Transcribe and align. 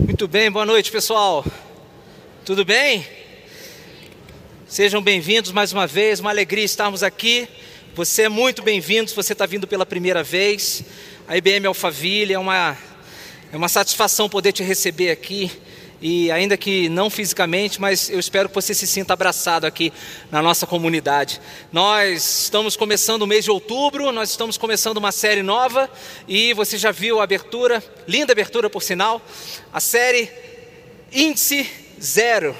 Muito 0.00 0.28
bem, 0.28 0.48
boa 0.48 0.64
noite 0.64 0.92
pessoal. 0.92 1.44
Tudo 2.44 2.64
bem? 2.64 3.04
Sejam 4.68 5.02
bem-vindos 5.02 5.50
mais 5.50 5.72
uma 5.72 5.88
vez, 5.88 6.20
uma 6.20 6.30
alegria 6.30 6.64
estarmos 6.64 7.02
aqui. 7.02 7.48
Você 7.96 8.22
é 8.22 8.28
muito 8.28 8.62
bem-vindo 8.62 9.10
você 9.12 9.32
está 9.32 9.44
vindo 9.44 9.66
pela 9.66 9.84
primeira 9.84 10.22
vez. 10.22 10.84
A 11.26 11.36
IBM 11.36 11.66
Alphaville 11.66 12.32
é 12.32 12.38
uma, 12.38 12.78
é 13.52 13.56
uma 13.56 13.68
satisfação 13.68 14.28
poder 14.28 14.52
te 14.52 14.62
receber 14.62 15.10
aqui 15.10 15.50
e 16.00 16.30
ainda 16.30 16.56
que 16.56 16.88
não 16.88 17.10
fisicamente, 17.10 17.80
mas 17.80 18.08
eu 18.08 18.20
espero 18.20 18.48
que 18.48 18.54
você 18.54 18.72
se 18.72 18.86
sinta 18.86 19.12
abraçado 19.12 19.66
aqui 19.66 19.92
na 20.30 20.40
nossa 20.40 20.66
comunidade. 20.66 21.40
Nós 21.72 22.42
estamos 22.44 22.76
começando 22.76 23.22
o 23.22 23.26
mês 23.26 23.44
de 23.44 23.50
outubro, 23.50 24.12
nós 24.12 24.30
estamos 24.30 24.56
começando 24.56 24.98
uma 24.98 25.12
série 25.12 25.42
nova 25.42 25.90
e 26.26 26.52
você 26.54 26.78
já 26.78 26.92
viu 26.92 27.20
a 27.20 27.24
abertura, 27.24 27.82
linda 28.06 28.32
abertura 28.32 28.70
por 28.70 28.82
sinal, 28.82 29.20
a 29.72 29.80
série 29.80 30.30
Índice 31.12 31.68
Zero. 32.00 32.54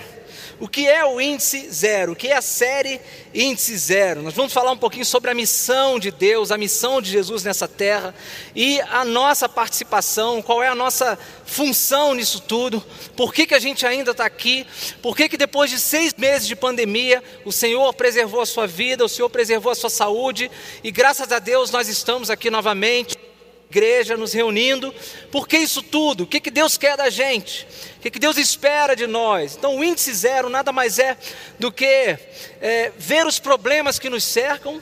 O 0.61 0.67
que 0.67 0.89
é 0.89 1.05
o 1.05 1.21
índice 1.21 1.71
zero? 1.71 2.13
O 2.13 2.17
que 2.17 2.29
é 2.29 2.37
a 2.37 2.43
série 2.43 3.01
índice 3.33 3.77
zero? 3.79 4.23
Nós 4.23 4.35
vamos 4.35 4.53
falar 4.53 4.73
um 4.73 4.77
pouquinho 4.77 5.05
sobre 5.05 5.31
a 5.31 5.35
missão 5.35 6.01
de 6.01 6.11
Deus, 6.11 6.51
a 6.51 6.59
missão 6.59 7.01
de 7.01 7.11
Jesus 7.11 7.45
nessa 7.45 7.69
terra 7.69 8.13
e 8.57 8.81
a 8.81 9.05
nossa 9.05 9.49
participação, 9.49 10.43
qual 10.43 10.61
é 10.61 10.67
a 10.67 10.75
nossa 10.75 11.17
função 11.45 12.13
nisso 12.13 12.41
tudo, 12.41 12.85
por 13.17 13.33
que, 13.33 13.47
que 13.47 13.55
a 13.55 13.61
gente 13.61 13.87
ainda 13.87 14.11
está 14.11 14.25
aqui, 14.25 14.67
por 15.01 15.17
que, 15.17 15.29
que 15.29 15.37
depois 15.37 15.71
de 15.71 15.79
seis 15.79 16.13
meses 16.15 16.49
de 16.49 16.57
pandemia 16.57 17.23
o 17.45 17.53
Senhor 17.53 17.95
preservou 17.95 18.41
a 18.41 18.47
sua 18.47 18.67
vida, 18.67 19.05
o 19.05 19.09
Senhor 19.09 19.31
preservou 19.31 19.71
a 19.71 19.77
sua 19.77 19.91
saúde 19.91 20.51
e 20.83 20.91
graças 20.91 21.31
a 21.31 21.39
Deus 21.39 21.71
nós 21.71 21.89
estamos 21.89 22.31
aqui 22.31 22.51
novamente 22.51 23.28
igreja, 23.71 24.17
nos 24.17 24.33
reunindo. 24.33 24.95
Por 25.31 25.47
que 25.47 25.59
isso 25.59 25.83
tudo? 25.83 26.25
O 26.25 26.27
que, 26.27 26.41
que 26.41 26.51
Deus 26.51 26.79
quer 26.79 26.97
da 26.97 27.11
gente? 27.11 27.67
O 27.99 28.01
que, 28.01 28.11
que 28.11 28.19
Deus 28.19 28.37
espera 28.37 28.97
de 28.97 29.07
nós? 29.07 29.57
Então, 29.57 29.77
o 29.77 29.85
índice 29.85 30.13
zero 30.15 30.49
nada 30.49 30.73
mais 30.73 30.99
é 30.99 31.17
do 31.59 31.71
que 31.71 31.85
é, 31.85 32.93
ver 32.97 33.27
os 33.27 33.39
problemas 33.39 33.99
que 33.99 34.09
nos 34.09 34.25
cercam, 34.25 34.81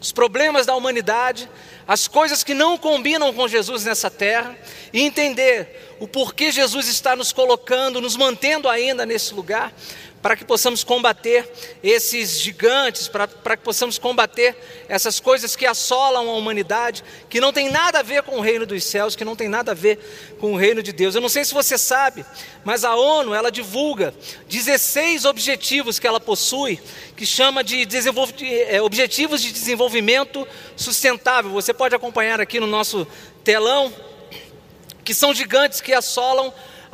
os 0.00 0.12
problemas 0.12 0.66
da 0.66 0.74
humanidade, 0.74 1.48
as 1.86 2.08
coisas 2.08 2.42
que 2.42 2.54
não 2.54 2.76
combinam 2.76 3.32
com 3.32 3.46
Jesus 3.46 3.84
nessa 3.84 4.10
terra, 4.10 4.56
e 4.92 5.02
entender 5.02 5.96
o 6.00 6.08
porquê 6.08 6.50
Jesus 6.50 6.88
está 6.88 7.14
nos 7.14 7.32
colocando, 7.32 8.00
nos 8.00 8.16
mantendo 8.16 8.68
ainda 8.68 9.06
nesse 9.06 9.32
lugar, 9.34 9.72
para 10.26 10.34
que 10.34 10.44
possamos 10.44 10.82
combater 10.82 11.48
esses 11.84 12.40
gigantes, 12.40 13.06
para, 13.06 13.28
para 13.28 13.56
que 13.56 13.62
possamos 13.62 13.96
combater 13.96 14.56
essas 14.88 15.20
coisas 15.20 15.54
que 15.54 15.64
assolam 15.64 16.28
a 16.28 16.32
humanidade, 16.32 17.04
que 17.30 17.40
não 17.40 17.52
tem 17.52 17.70
nada 17.70 18.00
a 18.00 18.02
ver 18.02 18.24
com 18.24 18.38
o 18.38 18.40
reino 18.40 18.66
dos 18.66 18.82
céus, 18.82 19.14
que 19.14 19.24
não 19.24 19.36
tem 19.36 19.48
nada 19.48 19.70
a 19.70 19.74
ver 19.74 20.00
com 20.40 20.52
o 20.52 20.56
reino 20.56 20.82
de 20.82 20.90
Deus. 20.90 21.14
Eu 21.14 21.20
não 21.20 21.28
sei 21.28 21.44
se 21.44 21.54
você 21.54 21.78
sabe, 21.78 22.26
mas 22.64 22.82
a 22.82 22.96
ONU 22.96 23.32
ela 23.32 23.52
divulga 23.52 24.12
16 24.48 25.26
objetivos 25.26 26.00
que 26.00 26.08
ela 26.08 26.18
possui, 26.18 26.80
que 27.16 27.24
chama 27.24 27.62
de, 27.62 27.86
de 27.86 27.96
é, 28.66 28.82
objetivos 28.82 29.40
de 29.40 29.52
desenvolvimento 29.52 30.44
sustentável. 30.74 31.52
Você 31.52 31.72
pode 31.72 31.94
acompanhar 31.94 32.40
aqui 32.40 32.58
no 32.58 32.66
nosso 32.66 33.06
telão, 33.44 33.94
que 35.04 35.14
são 35.14 35.32
gigantes 35.32 35.80
que 35.80 35.92
assolam 35.92 36.48
a 36.48 36.52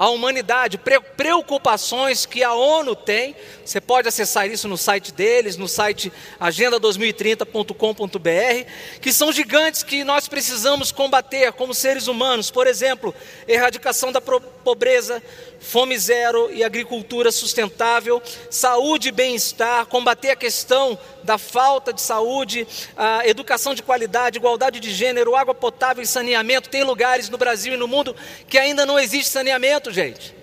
humanidade, 0.09 0.81
preocupações 1.17 2.27
que 2.27 2.43
a 2.43 2.53
ONU 2.53 2.97
tem. 2.97 3.37
Você 3.65 3.81
pode 3.81 4.09
acessar 4.09 4.51
isso 4.51 4.67
no 4.67 4.77
site 4.77 5.13
deles, 5.13 5.57
no 5.57 5.69
site 5.69 6.13
agenda2030.com.br, 6.41 8.71
que 9.01 9.13
são 9.13 9.31
gigantes 9.31 9.83
que 9.83 10.05
nós 10.05 10.29
precisamos 10.29 10.91
combater 10.91 11.53
como 11.53 11.73
seres 11.73 12.09
humanos. 12.09 12.51
Por 12.51 12.67
exemplo, 12.67 13.15
erradicação 13.47 14.11
da 14.11 14.21
pobreza, 14.63 15.23
fome 15.61 15.99
zero 15.99 16.51
e 16.53 16.65
agricultura 16.65 17.31
sustentável, 17.31 18.23
saúde 18.51 19.09
e 19.09 19.13
bem-estar, 19.13 19.87
combater 19.87 20.31
a 20.31 20.37
questão 20.37 20.99
da 21.23 21.37
falta 21.37 21.93
de 21.93 22.01
saúde, 22.01 22.67
a 22.97 23.27
educação 23.27 23.75
de 23.75 23.83
qualidade, 23.83 24.39
igualdade 24.39 24.81
de 24.81 24.91
gênero, 24.91 25.37
água 25.37 25.55
potável 25.55 26.03
e 26.03 26.07
saneamento. 26.07 26.69
Tem 26.69 26.83
lugares 26.83 27.29
no 27.29 27.39
Brasil 27.39 27.75
e 27.75 27.77
no 27.77 27.87
mundo 27.89 28.15
que 28.49 28.59
ainda 28.59 28.87
não 28.87 28.99
existe 28.99 29.31
saneamento, 29.31 29.93
gente. 29.93 30.35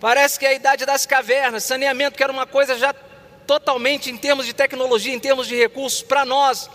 Parece 0.00 0.38
que 0.38 0.44
é 0.44 0.50
a 0.50 0.54
idade 0.54 0.84
das 0.84 1.06
cavernas, 1.06 1.64
saneamento 1.64 2.16
que 2.16 2.22
era 2.22 2.32
uma 2.32 2.46
coisa 2.46 2.76
já 2.76 2.92
totalmente 3.46 4.10
em 4.10 4.16
termos 4.16 4.44
de 4.44 4.52
tecnologia, 4.52 5.14
em 5.14 5.20
termos 5.20 5.46
de 5.46 5.56
recursos, 5.56 6.02
para 6.02 6.24
nós 6.24 6.68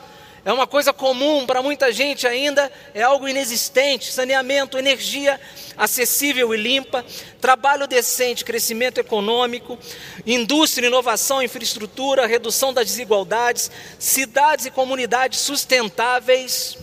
é 0.43 0.51
uma 0.51 0.65
coisa 0.65 0.91
comum 0.91 1.45
para 1.45 1.61
muita 1.61 1.91
gente 1.91 2.25
ainda, 2.25 2.71
é 2.95 3.03
algo 3.03 3.27
inexistente. 3.27 4.11
Saneamento, 4.11 4.77
energia 4.77 5.39
acessível 5.77 6.53
e 6.53 6.57
limpa, 6.57 7.05
trabalho 7.39 7.87
decente, 7.87 8.43
crescimento 8.43 8.97
econômico, 8.97 9.77
indústria, 10.25 10.87
inovação, 10.87 11.43
infraestrutura, 11.43 12.25
redução 12.25 12.73
das 12.73 12.87
desigualdades, 12.87 13.69
cidades 13.99 14.65
e 14.65 14.71
comunidades 14.71 15.39
sustentáveis. 15.39 16.75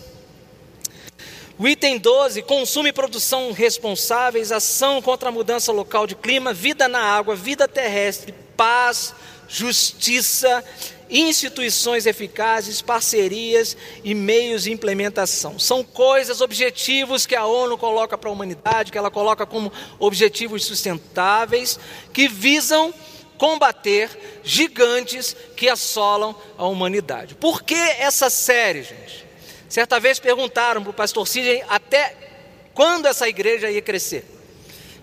O 1.57 1.67
item 1.67 1.97
12, 1.97 2.41
consumo 2.43 2.87
e 2.87 2.93
produção 2.93 3.51
responsáveis, 3.51 4.53
ação 4.53 5.01
contra 5.01 5.27
a 5.27 5.31
mudança 5.33 5.73
local 5.73 6.07
de 6.07 6.15
clima, 6.15 6.53
vida 6.53 6.87
na 6.87 7.01
água, 7.01 7.35
vida 7.35 7.67
terrestre, 7.67 8.33
paz, 8.55 9.13
justiça 9.49 10.63
instituições 11.09 12.05
eficazes, 12.05 12.81
parcerias 12.81 13.75
e 14.03 14.13
meios 14.13 14.63
de 14.63 14.71
implementação. 14.71 15.57
São 15.57 15.83
coisas, 15.83 16.41
objetivos 16.41 17.25
que 17.25 17.35
a 17.35 17.45
ONU 17.45 17.77
coloca 17.77 18.17
para 18.17 18.29
a 18.29 18.33
humanidade, 18.33 18.91
que 18.91 18.97
ela 18.97 19.09
coloca 19.09 19.45
como 19.45 19.71
objetivos 19.97 20.65
sustentáveis, 20.65 21.79
que 22.13 22.27
visam 22.27 22.93
combater 23.37 24.09
gigantes 24.43 25.35
que 25.55 25.69
assolam 25.69 26.35
a 26.57 26.65
humanidade. 26.67 27.35
Por 27.35 27.63
que 27.63 27.73
essa 27.73 28.29
série, 28.29 28.83
gente? 28.83 29.25
Certa 29.67 29.99
vez 29.99 30.19
perguntaram 30.19 30.81
para 30.81 30.91
o 30.91 30.93
pastor 30.93 31.27
Sidney 31.27 31.63
até 31.69 32.15
quando 32.73 33.07
essa 33.07 33.27
igreja 33.27 33.69
ia 33.69 33.81
crescer 33.81 34.38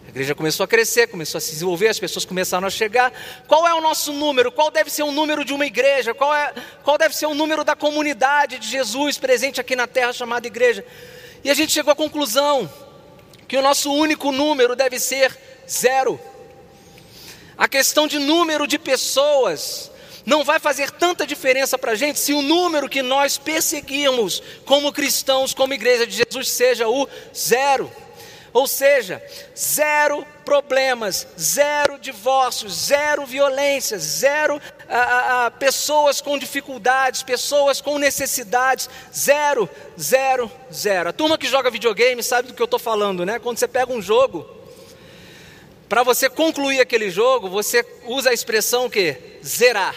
igreja 0.09 0.35
começou 0.35 0.65
a 0.65 0.69
crescer, 0.69 1.09
começou 1.09 1.39
a 1.39 1.41
se 1.41 1.51
desenvolver, 1.51 1.89
as 1.89 1.99
pessoas 1.99 2.25
começaram 2.25 2.67
a 2.67 2.71
chegar. 2.71 3.13
Qual 3.47 3.67
é 3.67 3.75
o 3.75 3.81
nosso 3.81 4.13
número? 4.13 4.51
Qual 4.51 4.71
deve 4.71 4.91
ser 4.91 5.03
o 5.03 5.13
número 5.13 5.45
de 5.45 5.53
uma 5.53 5.67
igreja? 5.67 6.15
Qual, 6.15 6.35
é, 6.35 6.55
qual 6.83 6.97
deve 6.97 7.15
ser 7.15 7.27
o 7.27 7.35
número 7.35 7.65
da 7.65 7.77
comunidade 7.77 8.59
de 8.59 8.69
Jesus 8.69 9.19
presente 9.19 9.61
aqui 9.61 9.77
na 9.77 9.87
terra 9.87 10.13
chamada 10.13 10.47
igreja? 10.47 10.85
E 11.45 11.51
a 11.51 11.55
gente 11.55 11.73
chegou 11.73 11.93
à 11.93 11.97
conclusão 11.97 12.71
que 13.47 13.57
o 13.57 13.63
nosso 13.63 13.93
único 13.93 14.33
número 14.33 14.75
deve 14.75 14.99
ser 14.99 15.37
zero. 15.69 16.21
A 17.57 17.69
questão 17.69 18.07
de 18.07 18.19
número 18.19 18.67
de 18.67 18.79
pessoas 18.79 19.91
não 20.27 20.43
vai 20.43 20.59
fazer 20.59 20.91
tanta 20.91 21.25
diferença 21.25 21.79
para 21.79 21.93
a 21.93 21.95
gente 21.95 22.19
se 22.19 22.33
o 22.33 22.43
número 22.43 22.89
que 22.89 23.01
nós 23.01 23.39
perseguimos 23.39 24.43
como 24.65 24.93
cristãos, 24.93 25.55
como 25.55 25.73
igreja 25.73 26.05
de 26.07 26.17
Jesus, 26.17 26.51
seja 26.51 26.89
o 26.89 27.09
zero. 27.35 27.91
Ou 28.57 28.67
seja, 28.67 29.23
zero 29.55 30.27
problemas, 30.43 31.27
zero 31.39 31.99
divórcios, 31.99 32.87
zero 32.87 33.27
violência, 33.27 33.99
zero 33.99 34.59
a, 34.89 34.97
a, 34.97 35.47
a, 35.47 35.51
pessoas 35.51 36.23
com 36.23 36.39
dificuldades, 36.39 37.23
pessoas 37.23 37.83
com 37.83 37.99
necessidades, 37.99 38.89
zero, 39.15 39.69
zero, 40.01 40.51
zero. 40.73 41.11
A 41.11 41.13
turma 41.13 41.37
que 41.37 41.47
joga 41.47 41.69
videogame 41.69 42.23
sabe 42.23 42.49
do 42.49 42.55
que 42.55 42.63
eu 42.63 42.65
estou 42.65 42.79
falando, 42.79 43.27
né? 43.27 43.39
Quando 43.39 43.59
você 43.59 43.69
pega 43.69 43.93
um 43.93 44.01
jogo, 44.01 44.49
para 45.87 46.03
você 46.03 46.31
concluir 46.31 46.81
aquele 46.81 47.11
jogo, 47.11 47.51
você 47.51 47.85
usa 48.07 48.31
a 48.31 48.33
expressão 48.33 48.89
que 48.89 49.19
zerar, 49.45 49.95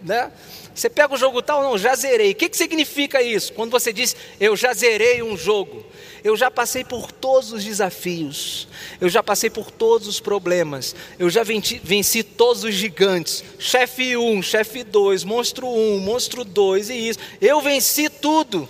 né? 0.00 0.30
Você 0.74 0.88
pega 0.88 1.14
o 1.14 1.16
jogo 1.16 1.42
tal, 1.42 1.62
não, 1.62 1.76
já 1.76 1.94
zerei. 1.94 2.32
O 2.32 2.34
que, 2.34 2.48
que 2.48 2.56
significa 2.56 3.20
isso? 3.22 3.52
Quando 3.52 3.70
você 3.70 3.92
diz, 3.92 4.16
eu 4.38 4.56
já 4.56 4.72
zerei 4.72 5.22
um 5.22 5.36
jogo. 5.36 5.84
Eu 6.22 6.36
já 6.36 6.50
passei 6.50 6.84
por 6.84 7.10
todos 7.10 7.52
os 7.52 7.64
desafios, 7.64 8.68
eu 9.00 9.08
já 9.08 9.22
passei 9.22 9.48
por 9.48 9.70
todos 9.70 10.06
os 10.06 10.20
problemas, 10.20 10.94
eu 11.18 11.30
já 11.30 11.42
venci, 11.42 11.80
venci 11.82 12.22
todos 12.22 12.62
os 12.62 12.74
gigantes, 12.74 13.42
chefe 13.58 14.18
1, 14.18 14.42
chefe 14.42 14.84
2, 14.84 15.24
monstro 15.24 15.66
1, 15.66 15.98
monstro 16.00 16.44
2 16.44 16.90
e 16.90 17.08
isso. 17.08 17.18
Eu 17.40 17.62
venci 17.62 18.10
tudo 18.10 18.68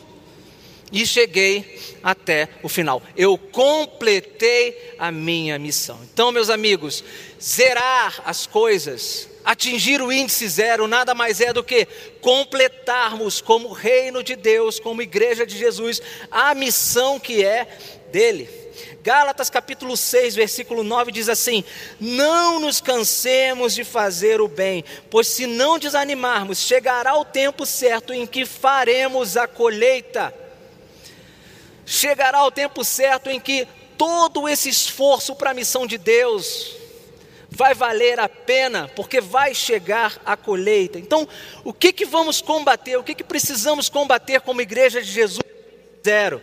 e 0.92 1.06
cheguei 1.06 1.78
até 2.02 2.48
o 2.62 2.68
final. 2.68 3.02
Eu 3.16 3.36
completei 3.36 4.94
a 4.98 5.10
minha 5.10 5.58
missão. 5.58 5.98
Então, 6.12 6.32
meus 6.32 6.50
amigos, 6.50 7.02
zerar 7.40 8.22
as 8.24 8.46
coisas 8.46 9.28
atingir 9.44 10.02
o 10.02 10.12
índice 10.12 10.48
zero 10.48 10.86
nada 10.86 11.14
mais 11.14 11.40
é 11.40 11.52
do 11.52 11.64
que 11.64 11.86
completarmos, 12.20 13.40
como 13.40 13.72
reino 13.72 14.22
de 14.22 14.36
Deus, 14.36 14.78
como 14.78 15.02
igreja 15.02 15.46
de 15.46 15.56
Jesus, 15.56 16.00
a 16.30 16.54
missão 16.54 17.18
que 17.18 17.44
é 17.44 17.66
dele. 18.10 18.48
Gálatas 19.02 19.48
capítulo 19.48 19.96
6, 19.96 20.34
versículo 20.34 20.82
9 20.82 21.10
diz 21.10 21.28
assim: 21.28 21.64
Não 21.98 22.60
nos 22.60 22.80
cansemos 22.80 23.74
de 23.74 23.84
fazer 23.84 24.40
o 24.40 24.48
bem, 24.48 24.84
pois 25.08 25.26
se 25.26 25.46
não 25.46 25.78
desanimarmos, 25.78 26.58
chegará 26.58 27.16
o 27.16 27.24
tempo 27.24 27.64
certo 27.64 28.12
em 28.12 28.26
que 28.26 28.44
faremos 28.44 29.36
a 29.36 29.46
colheita. 29.46 30.34
Chegará 31.86 32.44
o 32.44 32.50
tempo 32.50 32.84
certo 32.84 33.30
em 33.30 33.40
que 33.40 33.66
todo 33.96 34.48
esse 34.48 34.68
esforço 34.68 35.34
para 35.34 35.50
a 35.50 35.54
missão 35.54 35.86
de 35.86 35.98
Deus 35.98 36.79
vai 37.60 37.74
valer 37.74 38.18
a 38.18 38.26
pena, 38.26 38.90
porque 38.96 39.20
vai 39.20 39.54
chegar 39.54 40.18
a 40.24 40.34
colheita. 40.34 40.98
Então, 40.98 41.28
o 41.62 41.74
que 41.74 41.92
que 41.92 42.06
vamos 42.06 42.40
combater? 42.40 42.96
O 42.96 43.04
que 43.04 43.14
que 43.14 43.22
precisamos 43.22 43.90
combater 43.90 44.40
como 44.40 44.62
igreja 44.62 45.02
de 45.02 45.12
Jesus? 45.12 45.44
Zero. 46.02 46.40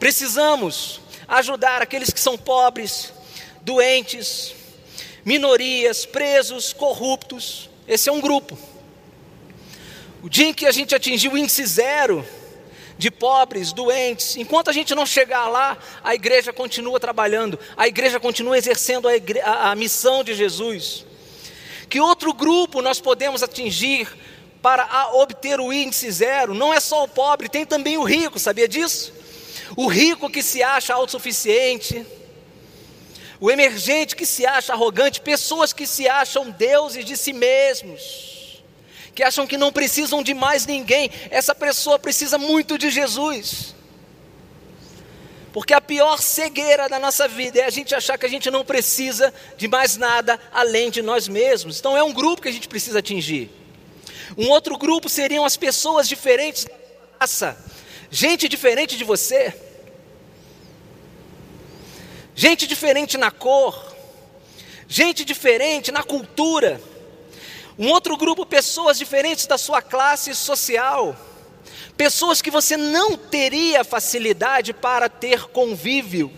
Precisamos 0.00 1.00
ajudar 1.28 1.80
aqueles 1.80 2.10
que 2.10 2.18
são 2.18 2.36
pobres, 2.36 3.12
doentes, 3.60 4.52
minorias, 5.24 6.04
presos, 6.04 6.72
corruptos. 6.72 7.70
Esse 7.86 8.08
é 8.08 8.12
um 8.12 8.20
grupo. 8.20 8.58
O 10.24 10.28
dia 10.28 10.48
em 10.48 10.52
que 10.52 10.66
a 10.66 10.72
gente 10.72 10.92
atingir 10.92 11.28
o 11.28 11.38
índice 11.38 11.64
zero 11.66 12.26
de 12.98 13.12
pobres, 13.12 13.72
doentes, 13.72 14.36
enquanto 14.36 14.68
a 14.68 14.72
gente 14.72 14.92
não 14.92 15.06
chegar 15.06 15.48
lá, 15.48 15.78
a 16.02 16.16
igreja 16.16 16.52
continua 16.52 16.98
trabalhando, 16.98 17.58
a 17.76 17.86
igreja 17.86 18.18
continua 18.18 18.58
exercendo 18.58 19.08
a, 19.08 19.70
a 19.70 19.74
missão 19.76 20.24
de 20.24 20.34
Jesus. 20.34 21.06
Que 21.88 22.00
outro 22.00 22.34
grupo 22.34 22.82
nós 22.82 23.00
podemos 23.00 23.42
atingir 23.42 24.08
para 24.60 25.10
obter 25.12 25.60
o 25.60 25.72
índice 25.72 26.10
zero? 26.10 26.52
Não 26.52 26.74
é 26.74 26.80
só 26.80 27.04
o 27.04 27.08
pobre, 27.08 27.48
tem 27.48 27.64
também 27.64 27.96
o 27.96 28.02
rico, 28.02 28.36
sabia 28.38 28.66
disso? 28.66 29.12
O 29.76 29.86
rico 29.86 30.28
que 30.28 30.42
se 30.42 30.60
acha 30.60 30.92
autossuficiente, 30.92 32.04
o 33.38 33.48
emergente 33.48 34.16
que 34.16 34.26
se 34.26 34.44
acha 34.44 34.72
arrogante, 34.72 35.20
pessoas 35.20 35.72
que 35.72 35.86
se 35.86 36.08
acham 36.08 36.50
deuses 36.50 37.04
de 37.04 37.16
si 37.16 37.32
mesmos 37.32 38.37
que 39.14 39.22
acham 39.22 39.46
que 39.46 39.56
não 39.56 39.72
precisam 39.72 40.22
de 40.22 40.34
mais 40.34 40.66
ninguém. 40.66 41.10
Essa 41.30 41.54
pessoa 41.54 41.98
precisa 41.98 42.38
muito 42.38 42.78
de 42.78 42.90
Jesus. 42.90 43.74
Porque 45.52 45.72
a 45.72 45.80
pior 45.80 46.20
cegueira 46.20 46.88
da 46.88 46.98
nossa 46.98 47.26
vida 47.26 47.60
é 47.60 47.64
a 47.64 47.70
gente 47.70 47.94
achar 47.94 48.18
que 48.18 48.26
a 48.26 48.28
gente 48.28 48.50
não 48.50 48.64
precisa 48.64 49.32
de 49.56 49.66
mais 49.66 49.96
nada 49.96 50.38
além 50.52 50.90
de 50.90 51.02
nós 51.02 51.26
mesmos. 51.26 51.78
Então 51.78 51.96
é 51.96 52.02
um 52.02 52.12
grupo 52.12 52.42
que 52.42 52.48
a 52.48 52.52
gente 52.52 52.68
precisa 52.68 52.98
atingir. 52.98 53.50
Um 54.36 54.50
outro 54.50 54.76
grupo 54.76 55.08
seriam 55.08 55.44
as 55.44 55.56
pessoas 55.56 56.08
diferentes 56.08 56.64
da 56.64 56.74
raça, 57.20 57.56
gente 58.10 58.48
diferente 58.48 58.96
de 58.96 59.04
você, 59.04 59.54
gente 62.34 62.66
diferente 62.66 63.16
na 63.16 63.30
cor, 63.30 63.96
gente 64.86 65.24
diferente 65.24 65.90
na 65.90 66.02
cultura. 66.02 66.80
Um 67.78 67.88
outro 67.90 68.16
grupo, 68.16 68.44
pessoas 68.44 68.98
diferentes 68.98 69.46
da 69.46 69.56
sua 69.56 69.80
classe 69.80 70.34
social, 70.34 71.16
pessoas 71.96 72.42
que 72.42 72.50
você 72.50 72.76
não 72.76 73.16
teria 73.16 73.84
facilidade 73.84 74.72
para 74.72 75.08
ter 75.08 75.44
convívio. 75.48 76.32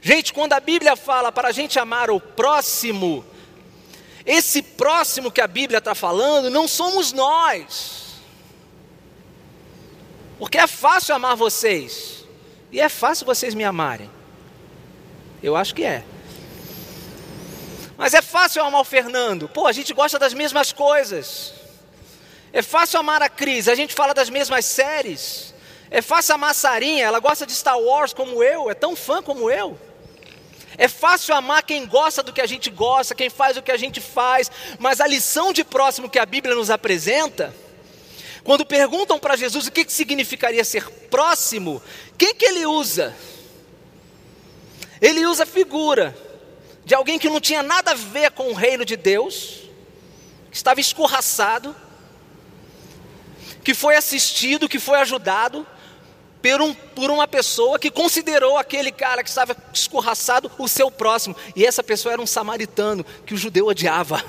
Gente, 0.00 0.32
quando 0.32 0.52
a 0.52 0.60
Bíblia 0.60 0.94
fala 0.94 1.32
para 1.32 1.48
a 1.48 1.52
gente 1.52 1.78
amar 1.78 2.10
o 2.10 2.20
próximo, 2.20 3.24
esse 4.24 4.62
próximo 4.62 5.30
que 5.30 5.40
a 5.40 5.48
Bíblia 5.48 5.78
está 5.78 5.94
falando 5.94 6.48
não 6.48 6.68
somos 6.68 7.12
nós. 7.12 8.04
Porque 10.38 10.58
é 10.58 10.66
fácil 10.66 11.14
amar 11.14 11.36
vocês, 11.36 12.24
e 12.70 12.80
é 12.80 12.88
fácil 12.88 13.26
vocês 13.26 13.54
me 13.54 13.64
amarem. 13.64 14.10
Eu 15.42 15.56
acho 15.56 15.74
que 15.74 15.84
é. 15.84 16.04
Mas 18.04 18.12
é 18.12 18.20
fácil 18.20 18.62
amar 18.62 18.82
o 18.82 18.84
Fernando. 18.84 19.48
Pô, 19.48 19.66
a 19.66 19.72
gente 19.72 19.94
gosta 19.94 20.18
das 20.18 20.34
mesmas 20.34 20.70
coisas. 20.70 21.54
É 22.52 22.60
fácil 22.60 23.00
amar 23.00 23.22
a 23.22 23.30
Cris, 23.30 23.66
a 23.66 23.74
gente 23.74 23.94
fala 23.94 24.12
das 24.12 24.28
mesmas 24.28 24.66
séries. 24.66 25.54
É 25.90 26.02
fácil 26.02 26.34
amar 26.34 26.50
a 26.50 26.54
Sarinha, 26.54 27.06
ela 27.06 27.18
gosta 27.18 27.46
de 27.46 27.54
Star 27.54 27.80
Wars 27.80 28.12
como 28.12 28.42
eu, 28.42 28.70
é 28.70 28.74
tão 28.74 28.94
fã 28.94 29.22
como 29.22 29.50
eu. 29.50 29.80
É 30.76 30.86
fácil 30.86 31.34
amar 31.34 31.62
quem 31.62 31.86
gosta 31.86 32.22
do 32.22 32.30
que 32.30 32.42
a 32.42 32.46
gente 32.46 32.68
gosta, 32.68 33.14
quem 33.14 33.30
faz 33.30 33.56
o 33.56 33.62
que 33.62 33.72
a 33.72 33.78
gente 33.78 34.02
faz, 34.02 34.50
mas 34.78 35.00
a 35.00 35.06
lição 35.06 35.50
de 35.50 35.64
próximo 35.64 36.10
que 36.10 36.18
a 36.18 36.26
Bíblia 36.26 36.54
nos 36.54 36.68
apresenta, 36.68 37.56
quando 38.42 38.66
perguntam 38.66 39.18
para 39.18 39.34
Jesus 39.34 39.66
o 39.66 39.72
que, 39.72 39.82
que 39.82 39.92
significaria 39.94 40.62
ser 40.62 40.90
próximo, 41.08 41.82
quem 42.18 42.34
que 42.34 42.44
ele 42.44 42.66
usa? 42.66 43.16
Ele 45.00 45.24
usa 45.24 45.46
figura 45.46 46.14
de 46.84 46.94
alguém 46.94 47.18
que 47.18 47.28
não 47.28 47.40
tinha 47.40 47.62
nada 47.62 47.92
a 47.92 47.94
ver 47.94 48.30
com 48.32 48.50
o 48.50 48.54
reino 48.54 48.84
de 48.84 48.96
Deus, 48.96 49.62
que 50.50 50.56
estava 50.56 50.80
escorraçado, 50.80 51.74
que 53.62 53.72
foi 53.72 53.96
assistido, 53.96 54.68
que 54.68 54.78
foi 54.78 54.98
ajudado 54.98 55.66
por, 56.42 56.60
um, 56.60 56.74
por 56.74 57.10
uma 57.10 57.26
pessoa 57.26 57.78
que 57.78 57.90
considerou 57.90 58.58
aquele 58.58 58.92
cara 58.92 59.22
que 59.22 59.30
estava 59.30 59.56
escorraçado 59.72 60.50
o 60.58 60.68
seu 60.68 60.90
próximo, 60.90 61.34
e 61.56 61.64
essa 61.64 61.82
pessoa 61.82 62.12
era 62.12 62.20
um 62.22 62.26
samaritano 62.26 63.04
que 63.24 63.32
o 63.32 63.38
judeu 63.38 63.66
odiava. 63.66 64.22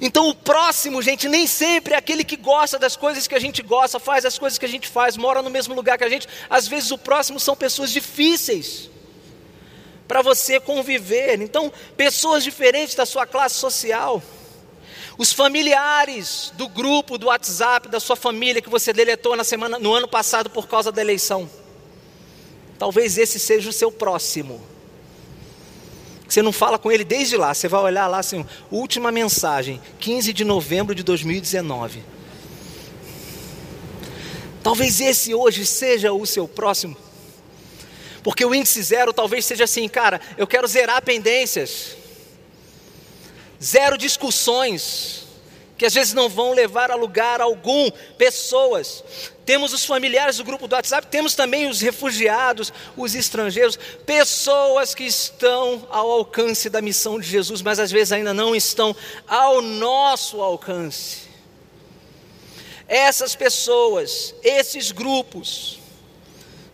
Então, 0.00 0.28
o 0.28 0.34
próximo, 0.34 1.00
gente, 1.00 1.28
nem 1.28 1.46
sempre 1.46 1.94
é 1.94 1.96
aquele 1.96 2.24
que 2.24 2.36
gosta 2.36 2.80
das 2.80 2.96
coisas 2.96 3.28
que 3.28 3.34
a 3.36 3.38
gente 3.38 3.62
gosta, 3.62 4.00
faz 4.00 4.24
as 4.24 4.36
coisas 4.36 4.58
que 4.58 4.64
a 4.64 4.68
gente 4.68 4.88
faz, 4.88 5.16
mora 5.16 5.40
no 5.40 5.50
mesmo 5.50 5.72
lugar 5.72 5.96
que 5.96 6.02
a 6.02 6.08
gente. 6.08 6.26
Às 6.50 6.66
vezes, 6.66 6.90
o 6.90 6.98
próximo 6.98 7.38
são 7.38 7.54
pessoas 7.54 7.92
difíceis 7.92 8.90
para 10.08 10.22
você 10.22 10.58
conviver. 10.58 11.40
Então, 11.42 11.70
pessoas 11.96 12.42
diferentes 12.42 12.94
da 12.94 13.04
sua 13.04 13.26
classe 13.26 13.56
social, 13.56 14.22
os 15.18 15.32
familiares 15.32 16.50
do 16.56 16.66
grupo 16.66 17.18
do 17.18 17.26
WhatsApp 17.26 17.88
da 17.88 18.00
sua 18.00 18.16
família 18.16 18.62
que 18.62 18.70
você 18.70 18.92
deletou 18.92 19.36
na 19.36 19.44
semana, 19.44 19.78
no 19.78 19.92
ano 19.92 20.08
passado 20.08 20.48
por 20.48 20.66
causa 20.66 20.90
da 20.90 21.02
eleição. 21.02 21.48
Talvez 22.78 23.18
esse 23.18 23.38
seja 23.38 23.68
o 23.68 23.72
seu 23.72 23.92
próximo. 23.92 24.60
Você 26.26 26.40
não 26.42 26.52
fala 26.52 26.78
com 26.78 26.90
ele 26.90 27.04
desde 27.04 27.36
lá, 27.36 27.52
você 27.52 27.68
vai 27.68 27.80
olhar 27.80 28.06
lá 28.06 28.18
assim, 28.18 28.46
última 28.70 29.10
mensagem, 29.10 29.80
15 29.98 30.32
de 30.32 30.44
novembro 30.44 30.94
de 30.94 31.02
2019. 31.02 32.02
Talvez 34.62 35.00
esse 35.00 35.34
hoje 35.34 35.64
seja 35.64 36.12
o 36.12 36.26
seu 36.26 36.46
próximo. 36.46 36.96
Porque 38.22 38.44
o 38.44 38.54
índice 38.54 38.82
zero 38.82 39.12
talvez 39.12 39.44
seja 39.44 39.64
assim, 39.64 39.88
cara, 39.88 40.20
eu 40.36 40.46
quero 40.46 40.66
zerar 40.66 41.02
pendências, 41.02 41.96
zero 43.62 43.96
discussões, 43.96 45.26
que 45.76 45.86
às 45.86 45.94
vezes 45.94 46.12
não 46.12 46.28
vão 46.28 46.52
levar 46.52 46.90
a 46.90 46.96
lugar 46.96 47.40
algum, 47.40 47.88
pessoas. 48.18 49.04
Temos 49.46 49.72
os 49.72 49.84
familiares 49.84 50.36
do 50.36 50.44
grupo 50.44 50.66
do 50.66 50.74
WhatsApp, 50.74 51.06
temos 51.06 51.34
também 51.34 51.68
os 51.68 51.80
refugiados, 51.80 52.72
os 52.96 53.14
estrangeiros, 53.14 53.78
pessoas 54.04 54.94
que 54.94 55.04
estão 55.04 55.86
ao 55.88 56.10
alcance 56.10 56.68
da 56.68 56.82
missão 56.82 57.18
de 57.18 57.26
Jesus, 57.26 57.62
mas 57.62 57.78
às 57.78 57.92
vezes 57.92 58.12
ainda 58.12 58.34
não 58.34 58.54
estão 58.54 58.94
ao 59.26 59.62
nosso 59.62 60.42
alcance. 60.42 61.28
Essas 62.88 63.36
pessoas, 63.36 64.34
esses 64.42 64.90
grupos, 64.90 65.78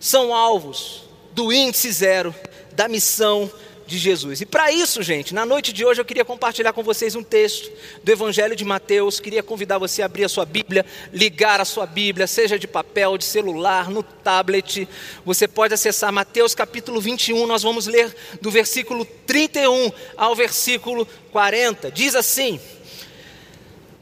são 0.01 0.35
alvos 0.35 1.04
do 1.35 1.53
índice 1.53 1.91
zero 1.91 2.35
da 2.73 2.89
missão 2.89 3.51
de 3.87 3.99
Jesus. 3.99 4.41
E 4.41 4.47
para 4.47 4.73
isso, 4.73 5.03
gente, 5.03 5.35
na 5.35 5.45
noite 5.45 5.73
de 5.73 5.85
hoje 5.85 6.01
eu 6.01 6.05
queria 6.05 6.25
compartilhar 6.25 6.73
com 6.73 6.83
vocês 6.83 7.15
um 7.15 7.23
texto 7.23 7.71
do 8.03 8.11
Evangelho 8.11 8.57
de 8.57 8.65
Mateus. 8.65 9.21
Queria 9.21 9.43
convidar 9.43 9.79
você 9.79 10.01
a 10.01 10.07
abrir 10.07 10.25
a 10.25 10.29
sua 10.29 10.47
Bíblia, 10.47 10.87
ligar 11.13 11.61
a 11.61 11.65
sua 11.65 11.85
Bíblia, 11.85 12.27
seja 12.27 12.59
de 12.59 12.67
papel, 12.67 13.19
de 13.19 13.25
celular, 13.25 13.91
no 13.91 14.03
tablet. 14.03 14.89
Você 15.25 15.47
pode 15.47 15.75
acessar 15.75 16.13
Mateus 16.13 16.55
capítulo 16.55 17.01
21. 17.01 17.47
Nós 17.47 17.63
vamos 17.63 17.87
ler 17.87 18.15
do 18.41 18.51
versículo 18.51 19.05
31 19.27 19.93
ao 20.17 20.35
versículo 20.35 21.07
40. 21.31 21.91
Diz 21.91 22.15
assim: 22.15 22.59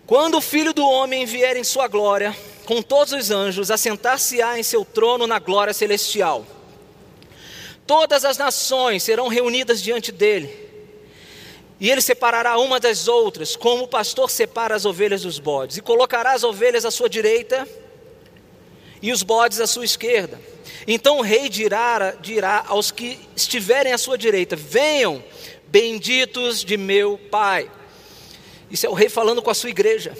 Quando 0.06 0.38
o 0.38 0.42
Filho 0.42 0.72
do 0.72 0.86
Homem 0.86 1.26
vier 1.26 1.56
em 1.56 1.64
sua 1.64 1.88
glória, 1.88 2.36
com 2.64 2.80
todos 2.80 3.12
os 3.12 3.30
anjos, 3.32 3.70
assentar-se-á 3.70 4.58
em 4.58 4.62
seu 4.62 4.84
trono 4.84 5.26
na 5.26 5.40
glória 5.40 5.74
celestial. 5.74 6.46
Todas 7.92 8.24
as 8.24 8.38
nações 8.38 9.02
serão 9.02 9.28
reunidas 9.28 9.82
diante 9.82 10.10
dele. 10.10 10.48
E 11.78 11.90
ele 11.90 12.00
separará 12.00 12.56
uma 12.58 12.80
das 12.80 13.06
outras, 13.06 13.54
como 13.54 13.84
o 13.84 13.86
pastor 13.86 14.30
separa 14.30 14.74
as 14.74 14.86
ovelhas 14.86 15.20
dos 15.20 15.38
bodes, 15.38 15.76
e 15.76 15.82
colocará 15.82 16.32
as 16.32 16.42
ovelhas 16.42 16.86
à 16.86 16.90
sua 16.90 17.06
direita 17.06 17.68
e 19.02 19.12
os 19.12 19.22
bodes 19.22 19.60
à 19.60 19.66
sua 19.66 19.84
esquerda. 19.84 20.40
Então 20.86 21.18
o 21.18 21.20
rei 21.20 21.50
dirá, 21.50 22.12
dirá 22.12 22.64
aos 22.66 22.90
que 22.90 23.20
estiverem 23.36 23.92
à 23.92 23.98
sua 23.98 24.16
direita: 24.16 24.56
Venham, 24.56 25.22
benditos 25.68 26.64
de 26.64 26.78
meu 26.78 27.18
Pai. 27.30 27.70
Isso 28.70 28.86
é 28.86 28.88
o 28.88 28.94
rei 28.94 29.10
falando 29.10 29.42
com 29.42 29.50
a 29.50 29.54
sua 29.54 29.68
igreja. 29.68 30.16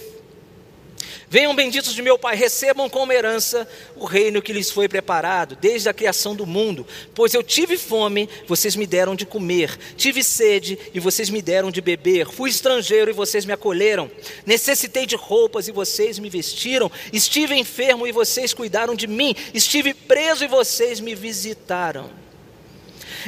Venham 1.32 1.56
benditos 1.56 1.94
de 1.94 2.02
meu 2.02 2.18
Pai, 2.18 2.36
recebam 2.36 2.90
como 2.90 3.10
herança 3.10 3.66
o 3.96 4.04
reino 4.04 4.42
que 4.42 4.52
lhes 4.52 4.70
foi 4.70 4.86
preparado 4.86 5.56
desde 5.58 5.88
a 5.88 5.94
criação 5.94 6.36
do 6.36 6.44
mundo. 6.44 6.86
Pois 7.14 7.32
eu 7.32 7.42
tive 7.42 7.78
fome, 7.78 8.28
vocês 8.46 8.76
me 8.76 8.86
deram 8.86 9.16
de 9.16 9.24
comer, 9.24 9.74
tive 9.96 10.22
sede 10.22 10.78
e 10.92 11.00
vocês 11.00 11.30
me 11.30 11.40
deram 11.40 11.70
de 11.70 11.80
beber, 11.80 12.26
fui 12.26 12.50
estrangeiro 12.50 13.10
e 13.10 13.14
vocês 13.14 13.46
me 13.46 13.52
acolheram, 13.54 14.10
necessitei 14.44 15.06
de 15.06 15.16
roupas 15.16 15.68
e 15.68 15.72
vocês 15.72 16.18
me 16.18 16.28
vestiram, 16.28 16.92
estive 17.14 17.54
enfermo 17.54 18.06
e 18.06 18.12
vocês 18.12 18.52
cuidaram 18.52 18.94
de 18.94 19.06
mim, 19.06 19.34
estive 19.54 19.94
preso 19.94 20.44
e 20.44 20.48
vocês 20.48 21.00
me 21.00 21.14
visitaram. 21.14 22.10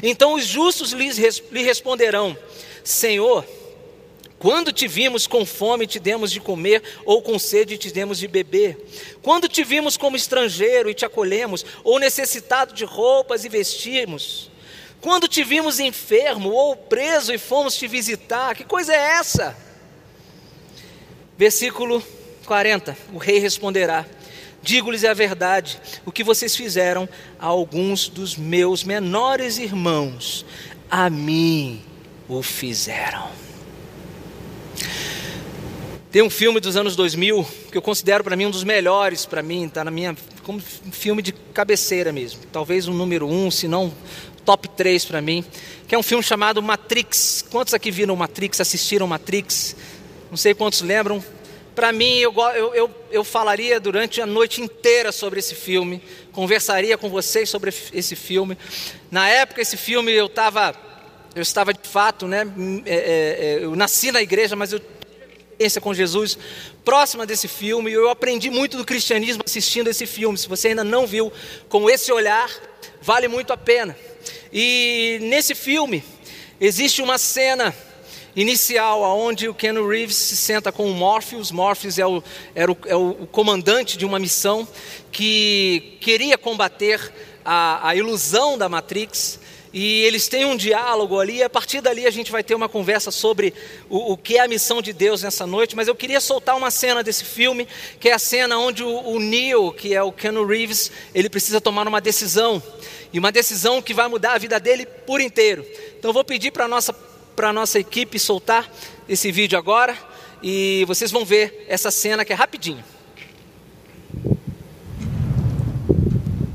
Então 0.03 0.35
os 0.35 0.45
justos 0.45 0.93
lhe 0.93 1.63
responderão: 1.63 2.37
Senhor, 2.85 3.47
quando 4.45 4.75
te 4.75 4.87
vimos 4.87 5.27
com 5.27 5.47
fome, 5.47 5.87
te 5.87 5.99
demos 5.99 6.31
de 6.31 6.39
comer, 6.39 6.83
ou 7.07 7.23
com 7.23 7.39
sede, 7.39 7.79
te 7.79 7.91
demos 7.91 8.19
de 8.19 8.29
beber? 8.29 8.77
Quando 9.23 9.49
te 9.49 9.65
vimos 9.65 9.97
como 9.97 10.17
estrangeiro 10.17 10.91
e 10.91 10.93
te 10.93 11.07
acolhemos, 11.07 11.65
ou 11.83 11.99
necessitado 11.99 12.75
de 12.75 12.85
roupas 12.85 13.47
e 13.47 13.49
vestimos? 13.49 14.51
Quando 15.01 15.27
te 15.27 15.43
vimos 15.43 15.81
enfermo 15.81 16.51
ou 16.51 16.77
preso 16.77 17.33
e 17.33 17.39
fomos 17.39 17.75
te 17.75 17.89
visitar? 17.89 18.55
Que 18.55 18.65
coisa 18.65 18.93
é 18.93 19.17
essa? 19.19 19.57
Versículo 21.39 22.05
40: 22.45 22.95
O 23.15 23.17
rei 23.17 23.39
responderá: 23.39 24.05
Digo-lhes 24.61 25.07
a 25.07 25.15
verdade, 25.15 25.81
o 26.05 26.13
que 26.13 26.23
vocês 26.23 26.55
fizeram 26.55 27.09
a 27.39 27.47
alguns 27.47 28.11
dos 28.11 28.37
meus 28.37 28.85
menores 28.85 29.57
irmãos, 29.57 30.45
a 30.91 31.09
mim 31.09 31.83
o 32.29 32.43
fizeram. 32.43 33.54
Tem 36.11 36.23
um 36.23 36.31
filme 36.31 36.61
dos 36.61 36.77
anos 36.77 36.95
2000 36.95 37.45
que 37.73 37.77
eu 37.77 37.83
considero 37.83 38.23
para 38.23 38.37
mim 38.37 38.47
um 38.47 38.51
dos 38.51 38.63
melhores 38.63 39.27
para 39.27 39.43
mim, 39.43 39.67
está 39.67 39.85
na 39.85 39.91
minha 39.91 40.17
como 40.45 40.61
filme 40.61 41.21
de 41.23 41.33
cabeceira 41.33 42.13
mesmo, 42.13 42.41
talvez 42.53 42.87
um 42.87 42.95
número 42.95 43.27
um, 43.27 43.51
se 43.51 43.67
não 43.67 43.93
top 44.45 44.69
3 44.69 45.05
para 45.07 45.21
mim, 45.21 45.45
que 45.89 45.95
é 45.95 45.99
um 45.99 46.03
filme 46.03 46.23
chamado 46.23 46.63
Matrix. 46.63 47.45
Quantos 47.51 47.75
aqui 47.75 47.91
viram 47.91 48.15
Matrix, 48.15 48.61
assistiram 48.61 49.07
Matrix? 49.07 49.75
Não 50.31 50.37
sei 50.37 50.55
quantos 50.55 50.83
lembram. 50.83 51.25
Para 51.75 51.91
mim, 51.91 52.19
eu, 52.19 52.33
eu, 52.55 52.75
eu, 52.75 52.91
eu 53.11 53.25
falaria 53.25 53.81
durante 53.81 54.21
a 54.21 54.27
noite 54.27 54.61
inteira 54.61 55.11
sobre 55.11 55.41
esse 55.41 55.57
filme, 55.57 56.01
conversaria 56.31 56.97
com 56.97 57.09
vocês 57.09 57.49
sobre 57.51 57.75
esse 57.93 58.15
filme. 58.15 58.57
Na 59.11 59.29
época, 59.29 59.61
esse 59.61 59.77
filme 59.77 60.13
eu 60.13 60.27
estava 60.27 60.73
eu 61.35 61.43
estava 61.43 61.73
de 61.73 61.89
fato, 61.89 62.27
né? 62.27 62.47
É, 62.87 62.95
é, 62.95 63.47
é 63.61 63.65
eu 63.65 63.75
nasci 63.75 64.13
na 64.13 64.23
igreja, 64.23 64.55
mas 64.55 64.73
eu 64.73 64.81
experiência 65.55 65.81
com 65.81 65.95
Jesus 65.95 66.37
próxima 66.85 67.25
desse 67.25 67.49
filme. 67.49 67.91
e 67.91 67.95
Eu 67.95 68.11
aprendi 68.11 68.51
muito 68.51 68.77
do 68.77 68.85
cristianismo 68.85 69.43
assistindo 69.45 69.89
esse 69.89 70.07
filme. 70.07 70.37
Se 70.37 70.49
você 70.49 70.69
ainda 70.69 70.85
não 70.85 71.07
viu 71.07 71.33
com 71.69 71.89
esse 71.89 72.13
olhar, 72.13 72.51
vale 73.01 73.29
muito 73.29 73.53
a 73.53 73.57
pena. 73.57 73.97
E 74.53 75.19
nesse 75.23 75.55
filme 75.55 76.05
existe 76.61 77.01
uma 77.01 77.19
cena 77.19 77.75
inicial 78.37 79.03
onde 79.03 79.49
o 79.49 79.55
Ken 79.55 79.75
Reeves 79.75 80.17
se 80.17 80.37
senta 80.37 80.73
com 80.73 80.91
o 80.91 80.95
Morpheus. 80.95 81.51
Morpheus 81.51 81.99
é 81.99 82.07
o, 82.07 82.23
era 82.55 82.71
o, 82.71 82.77
é 82.87 82.97
o 82.97 83.27
comandante 83.31 83.97
de 83.97 84.05
uma 84.05 84.19
missão 84.19 84.67
que 85.13 85.99
queria 86.01 86.37
combater 86.37 87.13
a, 87.45 87.89
a 87.89 87.95
ilusão 87.95 88.59
da 88.59 88.69
Matrix 88.69 89.39
e 89.77 90.05
eles 90.05 90.29
têm 90.29 90.45
um 90.45 90.57
diálogo 90.57 91.19
ali, 91.19 91.39
e 91.39 91.43
a 91.43 91.51
partir 91.51 91.81
dali 91.81 92.07
a 92.07 92.11
gente 92.11 92.31
vai 92.31 92.45
ter 92.45 92.55
uma 92.55 92.69
conversa 92.69 93.11
sobre 93.11 93.53
o, 93.91 94.13
o, 94.13 94.17
que 94.17 94.37
é 94.37 94.41
a 94.41 94.47
missão 94.47 94.81
de 94.81 94.93
Deus 94.93 95.25
nessa 95.25 95.49
noite, 95.49 95.75
mas 95.75 95.89
eu 95.89 95.97
queria 95.97 96.21
soltar 96.21 96.57
uma 96.57 96.71
cena 96.71 97.03
desse 97.03 97.25
filme, 97.25 97.67
que 97.99 98.09
é 98.09 98.13
a 98.13 98.19
cena 98.21 98.57
onde 98.57 98.85
o, 98.85 98.89
o 98.89 99.19
Neil, 99.19 99.73
que 99.73 99.93
é 99.93 100.01
o 100.01 100.13
Keanu 100.13 100.47
Reeves, 100.47 100.93
ele 101.13 101.29
precisa 101.29 101.61
tomar 101.61 101.89
uma 101.89 102.01
decisão, 102.01 102.63
e 103.13 103.19
uma 103.19 103.33
decisão 103.33 103.83
que 103.83 103.93
vai 103.93 104.07
mudar 104.07 104.35
a 104.35 104.39
vida 104.39 104.61
dele 104.61 104.87
por 104.87 105.21
inteiro. 105.21 105.67
Então 105.99 106.11
eu 106.11 106.15
vou 106.15 106.25
pedir 106.25 106.53
para 106.53 106.67
a 106.67 106.69
nossa, 106.69 106.95
nossa 107.53 107.77
equipe 107.77 108.17
soltar 108.17 108.71
esse 109.09 109.33
vídeo 109.33 109.59
agora, 109.59 109.99
e 110.41 110.85
vocês 110.87 111.11
vão 111.11 111.25
ver 111.25 111.67
essa 111.69 111.91
cena 111.91 112.25
que 112.25 112.33
é 112.33 112.37
rapidinho. 112.37 112.85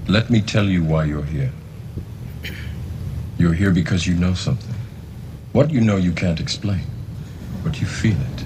Let 0.07 0.29
me 0.29 0.41
tell 0.41 0.69
you 0.69 0.85
why 0.85 1.09
you're 1.09 1.27
here. 1.29 1.51
You're 3.39 3.53
here 3.53 3.71
because 3.71 4.05
you 4.05 4.15
know 4.15 4.33
something. 4.33 4.75
What 5.53 5.71
you 5.71 5.79
know 5.79 5.95
you 5.95 6.11
can't 6.11 6.41
explain, 6.41 6.81
but 7.63 7.79
you 7.79 7.87
feel 7.87 8.17
it. 8.19 8.45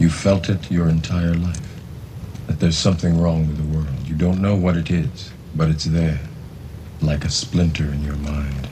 You 0.00 0.10
felt 0.10 0.48
it 0.48 0.68
your 0.68 0.88
entire 0.88 1.34
life. 1.34 1.80
That 2.48 2.58
there's 2.58 2.76
something 2.76 3.20
wrong 3.20 3.46
with 3.46 3.56
the 3.56 3.76
world. 3.78 3.86
You 4.04 4.16
don't 4.16 4.42
know 4.42 4.56
what 4.56 4.76
it 4.76 4.90
is, 4.90 5.30
but 5.54 5.68
it's 5.68 5.84
there, 5.84 6.18
like 7.00 7.24
a 7.24 7.30
splinter 7.30 7.84
in 7.84 8.02
your 8.02 8.16
mind, 8.16 8.68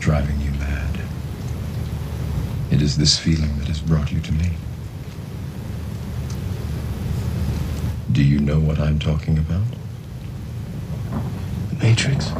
driving 0.00 0.38
you 0.42 0.50
mad. 0.52 1.00
It 2.70 2.82
is 2.82 2.98
this 2.98 3.18
feeling 3.18 3.58
that 3.58 3.68
has 3.68 3.80
brought 3.80 4.12
you 4.12 4.20
to 4.20 4.32
me. 4.32 4.50
Do 8.12 8.22
you 8.22 8.38
know 8.38 8.60
what 8.60 8.78
I'm 8.78 8.98
talking 8.98 9.38
about? 9.38 9.64
The 11.70 11.76
Matrix. 11.76 12.32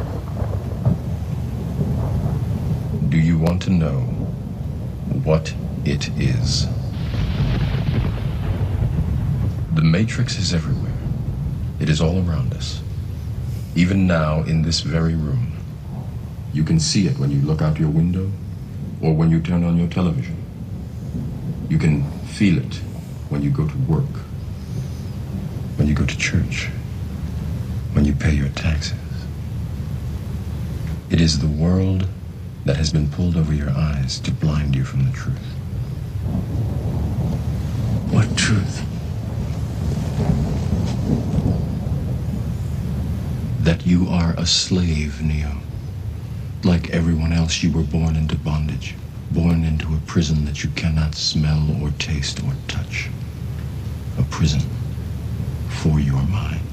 Do 3.09 3.17
you 3.17 3.39
want 3.39 3.63
to 3.63 3.71
know 3.71 4.01
what 5.23 5.51
it 5.83 6.09
is? 6.19 6.67
The 9.73 9.81
Matrix 9.81 10.37
is 10.37 10.53
everywhere. 10.53 10.93
It 11.79 11.89
is 11.89 12.01
all 12.01 12.19
around 12.19 12.53
us. 12.53 12.83
Even 13.73 14.05
now, 14.05 14.43
in 14.43 14.61
this 14.61 14.81
very 14.81 15.15
room. 15.15 15.53
You 16.53 16.63
can 16.63 16.79
see 16.79 17.07
it 17.07 17.17
when 17.17 17.31
you 17.31 17.41
look 17.41 17.63
out 17.63 17.79
your 17.79 17.89
window 17.89 18.31
or 19.01 19.15
when 19.15 19.31
you 19.31 19.41
turn 19.41 19.63
on 19.63 19.75
your 19.75 19.87
television. 19.87 20.37
You 21.67 21.79
can 21.79 22.03
feel 22.27 22.59
it 22.59 22.75
when 23.29 23.41
you 23.41 23.49
go 23.49 23.67
to 23.67 23.77
work, 23.91 24.17
when 25.77 25.87
you 25.87 25.95
go 25.95 26.05
to 26.05 26.17
church, 26.17 26.69
when 27.93 28.05
you 28.05 28.13
pay 28.13 28.33
your 28.33 28.49
taxes. 28.49 28.99
It 31.09 31.19
is 31.19 31.39
the 31.39 31.47
world 31.47 32.07
that 32.65 32.77
has 32.77 32.91
been 32.91 33.09
pulled 33.09 33.35
over 33.35 33.53
your 33.53 33.69
eyes 33.69 34.19
to 34.19 34.31
blind 34.31 34.75
you 34.75 34.83
from 34.83 35.03
the 35.05 35.11
truth. 35.11 35.37
What 38.11 38.35
truth? 38.37 38.85
That 43.63 43.85
you 43.85 44.07
are 44.07 44.33
a 44.37 44.45
slave, 44.45 45.21
Neo. 45.21 45.57
Like 46.63 46.89
everyone 46.89 47.31
else, 47.31 47.63
you 47.63 47.71
were 47.71 47.83
born 47.83 48.15
into 48.15 48.35
bondage, 48.35 48.95
born 49.31 49.63
into 49.63 49.93
a 49.93 49.99
prison 50.05 50.45
that 50.45 50.63
you 50.63 50.69
cannot 50.71 51.15
smell 51.15 51.65
or 51.81 51.91
taste 51.91 52.43
or 52.43 52.53
touch. 52.67 53.09
A 54.17 54.23
prison 54.23 54.61
for 55.69 55.99
your 55.99 56.23
mind. 56.23 56.68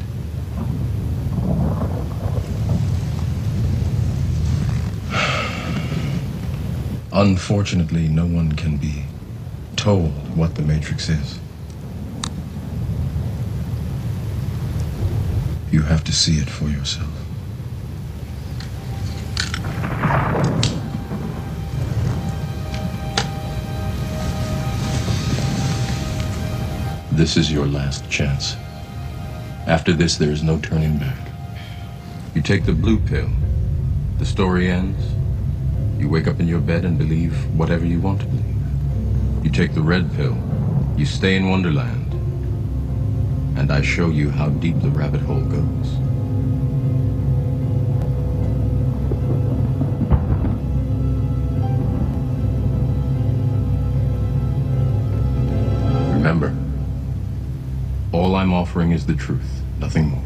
Unfortunately, 7.18 8.08
no 8.08 8.26
one 8.26 8.52
can 8.52 8.76
be 8.76 9.04
told 9.74 10.12
what 10.36 10.54
the 10.54 10.60
Matrix 10.60 11.08
is. 11.08 11.38
You 15.70 15.80
have 15.80 16.04
to 16.04 16.12
see 16.12 16.34
it 16.34 16.50
for 16.50 16.68
yourself. 16.68 17.08
This 27.12 27.38
is 27.38 27.50
your 27.50 27.64
last 27.64 28.10
chance. 28.10 28.56
After 29.66 29.94
this, 29.94 30.16
there 30.18 30.32
is 30.32 30.42
no 30.42 30.58
turning 30.58 30.98
back. 30.98 31.28
You 32.34 32.42
take 32.42 32.66
the 32.66 32.74
blue 32.74 32.98
pill, 32.98 33.30
the 34.18 34.26
story 34.26 34.70
ends, 34.70 35.02
you 35.98 36.08
wake 36.08 36.26
up 36.26 36.40
in 36.40 36.46
your 36.46 36.60
bed 36.60 36.84
and 36.84 36.98
believe 36.98 37.34
whatever 37.58 37.84
you 37.84 38.00
want 38.00 38.20
to 38.20 38.26
believe. 38.26 39.44
You 39.44 39.50
take 39.50 39.74
the 39.74 39.80
red 39.80 40.12
pill. 40.14 40.36
You 40.96 41.06
stay 41.06 41.36
in 41.36 41.48
Wonderland. 41.48 42.12
And 43.58 43.72
I 43.72 43.80
show 43.80 44.10
you 44.10 44.30
how 44.30 44.50
deep 44.50 44.80
the 44.80 44.90
rabbit 44.90 45.20
hole 45.20 45.40
goes. 45.40 45.92
Remember, 56.12 56.54
all 58.12 58.34
I'm 58.34 58.52
offering 58.52 58.90
is 58.90 59.06
the 59.06 59.14
truth, 59.14 59.62
nothing 59.78 60.08
more. 60.08 60.25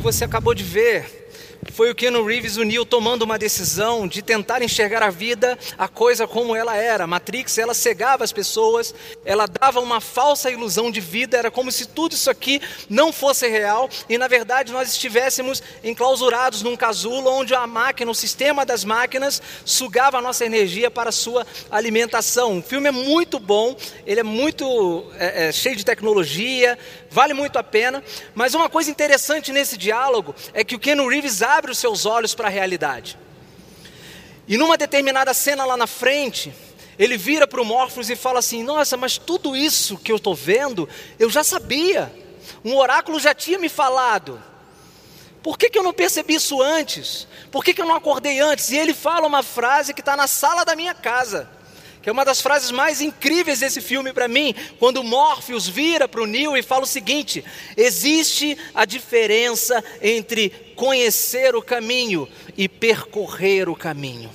Você 0.00 0.24
acabou 0.24 0.54
de 0.54 0.64
ver 0.64 1.20
foi 1.72 1.90
o 1.90 1.94
Keanu 1.94 2.24
Reeves, 2.24 2.56
o 2.56 2.62
Neo, 2.62 2.84
tomando 2.84 3.22
uma 3.22 3.38
decisão 3.38 4.08
de 4.08 4.22
tentar 4.22 4.62
enxergar 4.62 5.02
a 5.02 5.10
vida, 5.10 5.58
a 5.76 5.88
coisa 5.88 6.26
como 6.26 6.56
ela 6.56 6.74
era. 6.74 7.06
Matrix, 7.06 7.58
ela 7.58 7.74
cegava 7.74 8.24
as 8.24 8.32
pessoas, 8.32 8.94
ela 9.24 9.46
dava 9.46 9.78
uma 9.80 10.00
falsa 10.00 10.50
ilusão 10.50 10.90
de 10.90 11.00
vida, 11.00 11.36
era 11.36 11.50
como 11.50 11.70
se 11.70 11.86
tudo 11.86 12.14
isso 12.14 12.30
aqui 12.30 12.60
não 12.88 13.12
fosse 13.12 13.46
real 13.46 13.88
e, 14.08 14.16
na 14.16 14.26
verdade, 14.26 14.72
nós 14.72 14.90
estivéssemos 14.90 15.62
enclausurados 15.84 16.62
num 16.62 16.76
casulo 16.76 17.30
onde 17.30 17.54
a 17.54 17.66
máquina, 17.66 18.10
o 18.10 18.14
sistema 18.14 18.64
das 18.64 18.84
máquinas, 18.84 19.42
sugava 19.64 20.18
a 20.18 20.22
nossa 20.22 20.46
energia 20.46 20.90
para 20.90 21.10
a 21.10 21.12
sua 21.12 21.46
alimentação. 21.70 22.58
O 22.58 22.62
filme 22.62 22.88
é 22.88 22.92
muito 22.92 23.38
bom, 23.38 23.76
ele 24.06 24.20
é 24.20 24.24
muito 24.24 25.04
é, 25.18 25.48
é, 25.48 25.52
cheio 25.52 25.76
de 25.76 25.84
tecnologia, 25.84 26.78
vale 27.10 27.34
muito 27.34 27.58
a 27.58 27.62
pena, 27.62 28.02
mas 28.34 28.54
uma 28.54 28.68
coisa 28.68 28.90
interessante 28.90 29.52
nesse 29.52 29.76
diálogo 29.76 30.34
é 30.54 30.62
que 30.62 30.74
o 30.74 30.78
Keanu 30.78 31.08
Reeves 31.08 31.42
abre 31.42 31.72
os 31.72 31.78
seus 31.78 32.06
olhos 32.06 32.34
para 32.34 32.46
a 32.46 32.50
realidade. 32.50 33.18
E 34.46 34.56
numa 34.56 34.76
determinada 34.76 35.34
cena 35.34 35.64
lá 35.64 35.76
na 35.76 35.86
frente, 35.86 36.52
ele 36.98 37.16
vira 37.16 37.46
para 37.46 37.60
o 37.60 37.64
Morpheus 37.64 38.10
e 38.10 38.16
fala 38.16 38.38
assim: 38.38 38.62
Nossa, 38.62 38.96
mas 38.96 39.16
tudo 39.18 39.56
isso 39.56 39.96
que 39.96 40.10
eu 40.10 40.16
estou 40.16 40.34
vendo, 40.34 40.88
eu 41.18 41.30
já 41.30 41.44
sabia. 41.44 42.12
Um 42.64 42.76
oráculo 42.76 43.20
já 43.20 43.34
tinha 43.34 43.58
me 43.58 43.68
falado. 43.68 44.42
Por 45.42 45.56
que, 45.56 45.70
que 45.70 45.78
eu 45.78 45.82
não 45.82 45.92
percebi 45.92 46.34
isso 46.34 46.60
antes? 46.60 47.26
Por 47.50 47.64
que, 47.64 47.72
que 47.72 47.80
eu 47.80 47.86
não 47.86 47.94
acordei 47.94 48.40
antes? 48.40 48.70
E 48.70 48.76
ele 48.76 48.92
fala 48.92 49.26
uma 49.26 49.42
frase 49.42 49.94
que 49.94 50.00
está 50.00 50.16
na 50.16 50.26
sala 50.26 50.64
da 50.64 50.76
minha 50.76 50.92
casa 50.92 51.48
que 52.02 52.08
é 52.08 52.12
uma 52.12 52.24
das 52.24 52.40
frases 52.40 52.70
mais 52.70 53.00
incríveis 53.00 53.60
desse 53.60 53.80
filme 53.80 54.12
para 54.12 54.28
mim, 54.28 54.54
quando 54.78 55.04
Morpheus 55.04 55.68
vira 55.68 56.08
para 56.08 56.22
o 56.22 56.26
Neo 56.26 56.56
e 56.56 56.62
fala 56.62 56.84
o 56.84 56.86
seguinte: 56.86 57.44
existe 57.76 58.56
a 58.74 58.84
diferença 58.84 59.82
entre 60.00 60.50
conhecer 60.74 61.54
o 61.54 61.62
caminho 61.62 62.28
e 62.56 62.68
percorrer 62.68 63.68
o 63.68 63.76
caminho. 63.76 64.30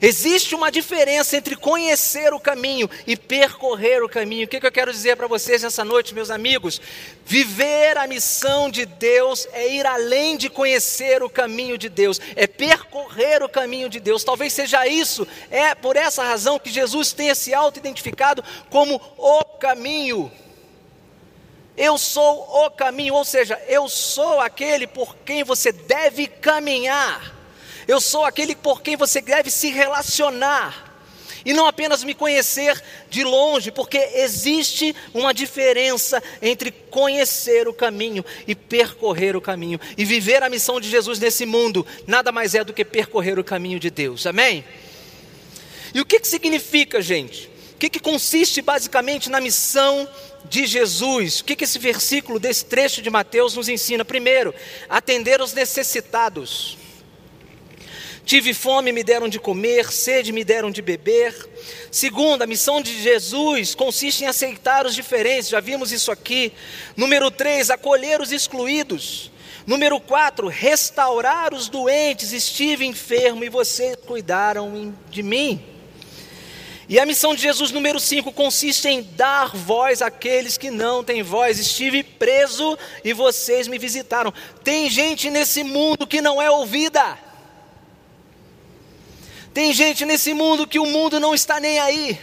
Existe 0.00 0.54
uma 0.54 0.70
diferença 0.70 1.36
entre 1.36 1.56
conhecer 1.56 2.32
o 2.34 2.40
caminho 2.40 2.88
e 3.06 3.16
percorrer 3.16 4.02
o 4.02 4.08
caminho. 4.08 4.44
O 4.44 4.48
que, 4.48 4.64
eu 4.64 4.72
quero 4.72 4.92
dizer 4.92 5.16
para 5.16 5.26
vocês 5.26 5.62
nessa 5.62 5.84
noite, 5.84 6.14
meus 6.14 6.30
amigos? 6.30 6.80
Viver 7.24 7.96
a 7.96 8.06
missão 8.06 8.70
de 8.70 8.84
Deus 8.84 9.48
é 9.52 9.68
ir 9.68 9.86
além 9.86 10.36
de 10.36 10.48
conhecer 10.48 11.22
o 11.22 11.30
caminho 11.30 11.78
de 11.78 11.88
Deus, 11.88 12.20
é 12.34 12.46
percorrer 12.46 13.42
o 13.42 13.48
caminho 13.48 13.88
de 13.88 13.98
Deus. 13.98 14.22
Talvez 14.22 14.52
seja 14.52 14.86
isso, 14.86 15.26
é 15.50 15.74
por 15.74 15.96
essa 15.96 16.22
razão 16.22 16.58
que 16.58 16.70
Jesus 16.70 17.12
tenha 17.12 17.34
se 17.34 17.54
auto-identificado 17.54 18.44
como 18.70 19.00
o 19.16 19.44
caminho. 19.58 20.30
Eu 21.76 21.98
sou 21.98 22.64
o 22.64 22.70
caminho, 22.70 23.14
ou 23.14 23.24
seja, 23.24 23.60
eu 23.68 23.86
sou 23.88 24.40
aquele 24.40 24.86
por 24.86 25.14
quem 25.16 25.44
você 25.44 25.72
deve 25.72 26.26
caminhar. 26.26 27.35
Eu 27.86 28.00
sou 28.00 28.24
aquele 28.24 28.54
por 28.54 28.82
quem 28.82 28.96
você 28.96 29.20
deve 29.20 29.50
se 29.50 29.68
relacionar. 29.68 30.86
E 31.44 31.52
não 31.52 31.68
apenas 31.68 32.02
me 32.02 32.12
conhecer 32.12 32.82
de 33.08 33.22
longe, 33.22 33.70
porque 33.70 33.98
existe 34.14 34.96
uma 35.14 35.32
diferença 35.32 36.20
entre 36.42 36.72
conhecer 36.72 37.68
o 37.68 37.72
caminho 37.72 38.24
e 38.48 38.54
percorrer 38.56 39.36
o 39.36 39.40
caminho. 39.40 39.78
E 39.96 40.04
viver 40.04 40.42
a 40.42 40.48
missão 40.48 40.80
de 40.80 40.90
Jesus 40.90 41.20
nesse 41.20 41.46
mundo 41.46 41.86
nada 42.04 42.32
mais 42.32 42.56
é 42.56 42.64
do 42.64 42.72
que 42.72 42.84
percorrer 42.84 43.38
o 43.38 43.44
caminho 43.44 43.78
de 43.78 43.90
Deus. 43.90 44.26
Amém? 44.26 44.64
E 45.94 46.00
o 46.00 46.04
que, 46.04 46.18
que 46.18 46.26
significa, 46.26 47.00
gente? 47.00 47.48
O 47.74 47.78
que, 47.78 47.90
que 47.90 48.00
consiste 48.00 48.60
basicamente 48.60 49.30
na 49.30 49.40
missão 49.40 50.08
de 50.46 50.66
Jesus? 50.66 51.38
O 51.40 51.44
que, 51.44 51.54
que 51.54 51.62
esse 51.62 51.78
versículo 51.78 52.40
desse 52.40 52.64
trecho 52.64 53.00
de 53.00 53.08
Mateus 53.08 53.54
nos 53.54 53.68
ensina? 53.68 54.04
Primeiro, 54.04 54.52
atender 54.88 55.40
os 55.40 55.52
necessitados. 55.52 56.76
Tive 58.26 58.52
fome, 58.52 58.90
me 58.90 59.04
deram 59.04 59.28
de 59.28 59.38
comer, 59.38 59.92
sede, 59.92 60.32
me 60.32 60.42
deram 60.42 60.68
de 60.68 60.82
beber. 60.82 61.32
Segundo, 61.92 62.42
a 62.42 62.46
missão 62.46 62.82
de 62.82 63.00
Jesus 63.00 63.72
consiste 63.72 64.24
em 64.24 64.26
aceitar 64.26 64.84
os 64.84 64.96
diferentes, 64.96 65.48
já 65.48 65.60
vimos 65.60 65.92
isso 65.92 66.10
aqui. 66.10 66.52
Número 66.96 67.30
três, 67.30 67.70
acolher 67.70 68.20
os 68.20 68.32
excluídos. 68.32 69.30
Número 69.64 70.00
quatro, 70.00 70.48
restaurar 70.48 71.54
os 71.54 71.68
doentes. 71.68 72.32
Estive 72.32 72.84
enfermo 72.84 73.44
e 73.44 73.48
vocês 73.48 73.94
cuidaram 74.04 74.92
de 75.08 75.22
mim. 75.22 75.64
E 76.88 76.98
a 76.98 77.06
missão 77.06 77.32
de 77.32 77.42
Jesus, 77.42 77.70
número 77.70 78.00
5, 78.00 78.32
consiste 78.32 78.88
em 78.88 79.02
dar 79.02 79.56
voz 79.56 80.02
àqueles 80.02 80.58
que 80.58 80.70
não 80.70 81.04
têm 81.04 81.22
voz. 81.22 81.60
Estive 81.60 82.02
preso 82.02 82.76
e 83.04 83.12
vocês 83.12 83.68
me 83.68 83.78
visitaram. 83.78 84.34
Tem 84.64 84.90
gente 84.90 85.30
nesse 85.30 85.62
mundo 85.62 86.08
que 86.08 86.20
não 86.20 86.42
é 86.42 86.50
ouvida. 86.50 87.25
Tem 89.56 89.72
gente 89.72 90.04
nesse 90.04 90.34
mundo 90.34 90.66
que 90.66 90.78
o 90.78 90.84
mundo 90.84 91.18
não 91.18 91.34
está 91.34 91.58
nem 91.58 91.78
aí. 91.78 92.20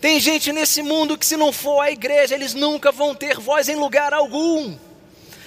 Tem 0.00 0.18
gente 0.18 0.52
nesse 0.52 0.82
mundo 0.82 1.16
que, 1.16 1.24
se 1.24 1.36
não 1.36 1.52
for 1.52 1.80
a 1.80 1.92
igreja, 1.92 2.34
eles 2.34 2.54
nunca 2.54 2.90
vão 2.90 3.14
ter 3.14 3.38
voz 3.38 3.68
em 3.68 3.76
lugar 3.76 4.12
algum. 4.12 4.76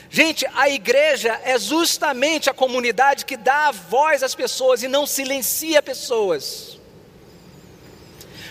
Gente, 0.09 0.47
a 0.55 0.69
igreja 0.69 1.41
é 1.43 1.59
justamente 1.59 2.49
a 2.49 2.53
comunidade 2.53 3.25
que 3.25 3.36
dá 3.36 3.71
voz 3.71 4.23
às 4.23 4.33
pessoas 4.33 4.81
e 4.81 4.88
não 4.88 5.05
silencia 5.05 5.81
pessoas. 5.81 6.79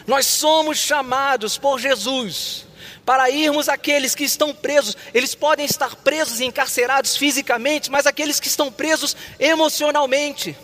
Nós 0.06 0.26
somos 0.26 0.76
chamados 0.76 1.56
por 1.56 1.80
Jesus 1.80 2.66
para 3.02 3.30
irmos 3.30 3.70
àqueles 3.70 4.14
que 4.14 4.24
estão 4.24 4.52
presos. 4.52 4.94
Eles 5.14 5.34
podem 5.34 5.64
estar 5.64 5.96
presos 5.96 6.38
e 6.38 6.44
encarcerados 6.44 7.16
fisicamente, 7.16 7.90
mas 7.90 8.06
aqueles 8.06 8.38
que 8.38 8.48
estão 8.48 8.70
presos 8.70 9.16
emocionalmente 9.40 10.54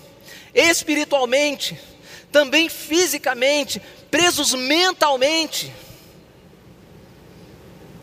espiritualmente, 0.59 1.79
também 2.33 2.68
fisicamente, 2.68 3.81
presos 4.11 4.53
mentalmente. 4.55 5.73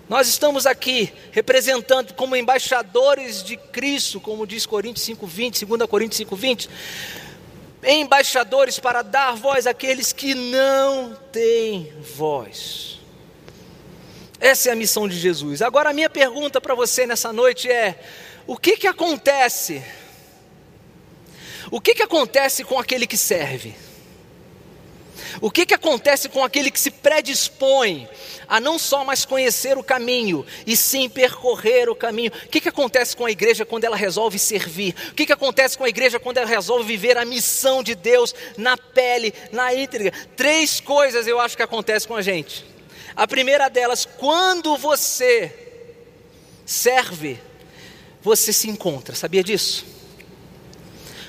Nós 0.08 0.30
estamos 0.30 0.66
aqui 0.66 1.12
representando 1.32 2.14
como 2.14 2.36
embaixadores 2.36 3.44
de 3.44 3.58
Cristo, 3.58 4.22
como 4.22 4.48
diz 4.48 4.66
Coríntios 4.66 5.06
5:20, 5.06 5.66
2 5.66 5.90
Coríntios 5.90 6.18
5:20, 6.20 6.70
embaixadores 7.84 8.80
para 8.80 9.02
dar 9.02 9.36
voz 9.36 9.68
àqueles 9.68 10.14
que 10.14 10.34
não 10.34 11.14
têm 11.32 11.92
voz. 12.16 13.00
Essa 14.40 14.70
é 14.70 14.72
a 14.72 14.76
missão 14.76 15.08
de 15.10 15.20
Jesus. 15.20 15.62
Agora 15.62 15.90
a 15.90 15.94
minha 15.94 16.10
pergunta 16.10 16.62
para 16.62 16.76
você 16.76 17.06
nessa 17.06 17.34
noite 17.34 17.70
é: 17.70 18.00
o 18.48 18.56
que 18.56 18.78
que 18.78 18.88
acontece 18.88 19.84
o 21.72 21.82
que, 21.82 21.96
que 21.96 22.04
acontece 22.04 22.64
com 22.64 22.80
aquele 22.80 23.08
que 23.08 23.18
serve? 23.18 23.76
O 25.42 25.52
que, 25.52 25.66
que 25.66 25.74
acontece 25.74 26.30
com 26.30 26.44
aquele 26.44 26.72
que 26.72 26.80
se 26.80 26.92
predispõe 26.92 28.08
a 28.48 28.60
não 28.60 28.78
só 28.78 29.04
mais 29.04 29.26
conhecer 29.26 29.78
o 29.78 29.84
caminho, 29.84 30.46
e 30.66 30.78
sim 30.78 31.10
percorrer 31.10 31.90
o 31.90 31.96
caminho? 31.96 32.32
O 32.46 32.50
que, 32.50 32.62
que 32.62 32.70
acontece 32.70 33.16
com 33.16 33.26
a 33.26 33.32
igreja 33.32 33.66
quando 33.66 33.84
ela 33.84 33.96
resolve 33.96 34.38
servir? 34.38 34.96
O 35.10 35.14
que, 35.14 35.26
que 35.26 35.34
acontece 35.34 35.78
com 35.78 35.84
a 35.84 35.90
igreja 35.90 36.20
quando 36.20 36.38
ela 36.38 36.48
resolve 36.48 36.86
viver 36.86 37.18
a 37.18 37.26
missão 37.26 37.84
de 37.84 37.96
Deus 37.96 38.34
na 38.58 38.78
pele, 38.78 39.34
na 39.52 39.74
íntegra? 39.74 40.12
Três 40.36 40.80
coisas 40.80 41.28
eu 41.28 41.40
acho 41.40 41.58
que 41.58 41.64
acontecem 41.64 42.08
com 42.08 42.16
a 42.16 42.22
gente. 42.22 42.66
A 43.16 43.28
primeira 43.28 43.70
delas, 43.70 44.06
quando 44.06 44.78
você 44.78 45.54
serve, 46.66 47.40
você 48.22 48.52
se 48.52 48.70
encontra, 48.70 49.16
sabia 49.16 49.44
disso? 49.44 49.95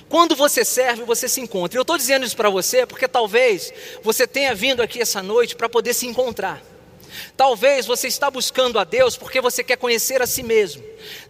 Quando 0.08 0.36
você 0.36 0.64
serve, 0.64 1.02
você 1.02 1.28
se 1.28 1.40
encontra. 1.40 1.78
Eu 1.78 1.82
estou 1.82 1.98
dizendo 1.98 2.24
isso 2.24 2.36
para 2.36 2.48
você 2.48 2.86
porque 2.86 3.08
talvez 3.08 3.72
você 4.02 4.26
tenha 4.26 4.54
vindo 4.54 4.82
aqui 4.82 5.00
essa 5.00 5.22
noite 5.22 5.56
para 5.56 5.68
poder 5.68 5.94
se 5.94 6.06
encontrar. 6.06 6.62
Talvez 7.36 7.86
você 7.86 8.08
está 8.08 8.30
buscando 8.30 8.78
a 8.78 8.84
Deus 8.84 9.16
porque 9.16 9.40
você 9.40 9.64
quer 9.64 9.76
conhecer 9.76 10.22
a 10.22 10.26
si 10.26 10.42
mesmo. 10.42 10.82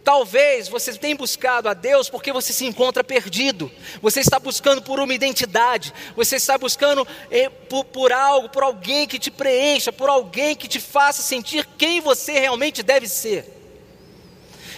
Talvez 0.03 0.67
você 0.67 0.93
tenha 0.93 1.15
buscado 1.15 1.69
a 1.69 1.73
Deus 1.73 2.09
porque 2.09 2.31
você 2.31 2.53
se 2.53 2.65
encontra 2.65 3.03
perdido. 3.03 3.71
Você 4.01 4.19
está 4.19 4.39
buscando 4.39 4.81
por 4.81 4.99
uma 4.99 5.13
identidade. 5.13 5.93
Você 6.15 6.35
está 6.35 6.57
buscando 6.57 7.07
eh, 7.31 7.49
por, 7.49 7.85
por 7.85 8.11
algo, 8.11 8.49
por 8.49 8.63
alguém 8.63 9.07
que 9.07 9.19
te 9.19 9.31
preencha, 9.31 9.91
por 9.91 10.09
alguém 10.09 10.55
que 10.55 10.67
te 10.67 10.79
faça 10.79 11.21
sentir 11.21 11.67
quem 11.77 11.99
você 12.01 12.33
realmente 12.39 12.83
deve 12.83 13.07
ser. 13.07 13.53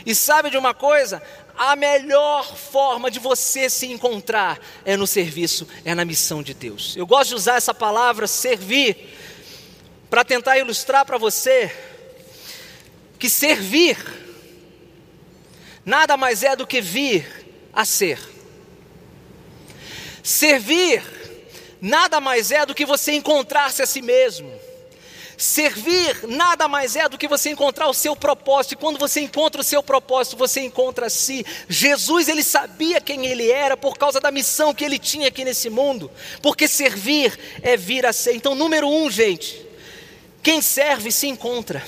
E 0.05 0.15
sabe 0.15 0.49
de 0.49 0.57
uma 0.57 0.73
coisa? 0.73 1.21
A 1.59 1.75
melhor 1.75 2.55
forma 2.55 3.11
de 3.11 3.19
você 3.19 3.69
se 3.69 3.85
encontrar 3.87 4.57
é 4.85 4.95
no 4.95 5.05
serviço, 5.05 5.67
é 5.83 5.93
na 5.93 6.05
missão 6.05 6.41
de 6.41 6.53
Deus. 6.53 6.95
Eu 6.95 7.05
gosto 7.05 7.31
de 7.31 7.35
usar 7.35 7.57
essa 7.57 7.73
palavra 7.73 8.27
servir 8.27 8.95
para 10.09 10.23
tentar 10.23 10.57
ilustrar 10.57 11.05
para 11.05 11.17
você 11.17 11.69
que 13.19 13.29
servir 13.29 13.97
nada 15.83 16.15
mais 16.15 16.43
é 16.43 16.55
do 16.55 16.65
que 16.65 16.79
vir 16.79 17.27
a 17.73 17.83
ser. 17.83 18.17
Servir 20.23 21.03
nada 21.81 22.21
mais 22.21 22.51
é 22.51 22.65
do 22.65 22.73
que 22.73 22.85
você 22.85 23.11
encontrar-se 23.11 23.81
a 23.81 23.85
si 23.85 24.01
mesmo. 24.01 24.49
Servir 25.39 26.27
nada 26.27 26.67
mais 26.67 26.97
é 26.97 27.07
do 27.07 27.17
que 27.17 27.25
você 27.25 27.49
encontrar 27.49 27.87
o 27.87 27.93
seu 27.93 28.13
propósito, 28.13 28.73
e 28.73 28.75
quando 28.75 28.99
você 28.99 29.21
encontra 29.21 29.61
o 29.61 29.63
seu 29.63 29.81
propósito, 29.81 30.35
você 30.35 30.59
encontra 30.59 31.05
a 31.05 31.09
si. 31.09 31.45
Jesus, 31.69 32.27
ele 32.27 32.43
sabia 32.43 32.99
quem 32.99 33.25
ele 33.25 33.49
era 33.49 33.77
por 33.77 33.97
causa 33.97 34.19
da 34.19 34.31
missão 34.31 34.73
que 34.73 34.83
ele 34.83 34.99
tinha 34.99 35.29
aqui 35.29 35.45
nesse 35.45 35.69
mundo, 35.69 36.11
porque 36.41 36.67
servir 36.67 37.39
é 37.61 37.77
vir 37.77 38.05
a 38.05 38.11
ser. 38.11 38.35
Então, 38.35 38.53
número 38.53 38.89
um, 38.89 39.09
gente, 39.09 39.65
quem 40.43 40.61
serve 40.61 41.09
se 41.09 41.27
encontra. 41.27 41.81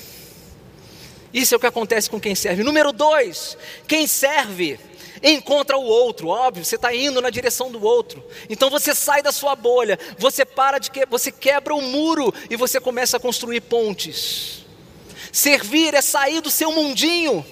Isso 1.34 1.54
é 1.54 1.58
o 1.58 1.60
que 1.60 1.68
acontece 1.68 2.10
com 2.10 2.22
quem 2.22 2.36
serve. 2.36 2.64
Número 2.64 2.94
dois, 2.94 3.58
quem 3.86 4.08
serve 4.08 4.80
encontra 5.24 5.78
o 5.78 5.84
outro, 5.84 6.30
óbvio, 6.30 6.66
você 6.66 6.76
está 6.76 6.94
indo 6.94 7.22
na 7.22 7.30
direção 7.30 7.72
do 7.72 7.84
outro. 7.84 8.24
Então 8.50 8.70
você 8.70 8.96
sai 8.96 9.22
da 9.22 9.32
sua 9.32 9.56
bolha, 9.56 10.00
você 10.18 10.44
para 10.44 10.80
de 10.80 10.90
que, 10.90 11.06
você 11.06 11.32
quebra 11.32 11.74
o 11.76 11.82
muro 11.82 12.34
e 12.50 12.56
você 12.56 12.80
começa 12.80 13.18
a 13.18 13.20
construir 13.20 13.62
pontes. 13.62 14.66
Servir 15.32 15.94
é 15.94 16.02
sair 16.02 16.42
do 16.42 16.50
seu 16.50 16.72
mundinho, 16.72 17.46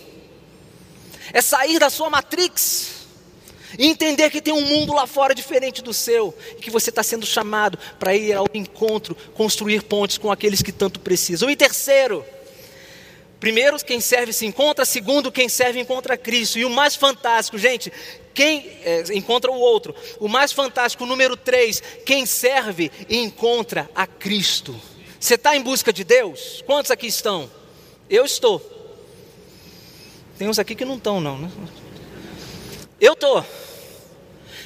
é 1.31 1.41
sair 1.41 1.79
da 1.79 1.89
sua 1.89 2.09
matrix. 2.09 2.97
E 3.77 3.85
entender 3.85 4.31
que 4.31 4.41
tem 4.41 4.53
um 4.53 4.65
mundo 4.65 4.93
lá 4.93 5.05
fora 5.05 5.35
diferente 5.35 5.83
do 5.83 5.93
seu, 5.93 6.35
e 6.57 6.61
que 6.61 6.71
você 6.71 6.89
está 6.89 7.03
sendo 7.03 7.25
chamado 7.25 7.77
para 7.99 8.15
ir 8.15 8.33
ao 8.33 8.47
encontro, 8.53 9.15
construir 9.35 9.83
pontes 9.83 10.17
com 10.17 10.31
aqueles 10.31 10.63
que 10.63 10.71
tanto 10.71 10.99
precisam. 10.99 11.49
E 11.49 11.55
terceiro, 11.55 12.25
Primeiro, 13.39 13.77
quem 13.83 14.01
serve 14.01 14.33
se 14.33 14.45
encontra. 14.45 14.83
Segundo, 14.83 15.31
quem 15.31 15.47
serve 15.47 15.79
encontra 15.79 16.17
Cristo. 16.17 16.59
E 16.59 16.65
o 16.65 16.69
mais 16.69 16.95
fantástico, 16.95 17.57
gente, 17.57 17.91
quem 18.33 18.77
é, 18.83 19.03
encontra 19.13 19.51
o 19.51 19.59
outro. 19.59 19.95
O 20.19 20.27
mais 20.27 20.51
fantástico, 20.51 21.05
número 21.05 21.37
três, 21.37 21.81
quem 22.05 22.25
serve 22.25 22.91
encontra 23.09 23.89
a 23.95 24.05
Cristo. 24.05 24.79
Você 25.19 25.35
está 25.35 25.55
em 25.55 25.61
busca 25.61 25.91
de 25.93 26.03
Deus? 26.03 26.63
Quantos 26.65 26.91
aqui 26.91 27.07
estão? 27.07 27.49
Eu 28.09 28.25
estou. 28.25 28.59
Tem 30.37 30.47
uns 30.47 30.59
aqui 30.59 30.75
que 30.75 30.85
não 30.85 30.95
estão, 30.95 31.19
não. 31.19 31.37
Né? 31.37 31.51
Eu 32.99 33.13
estou. 33.13 33.45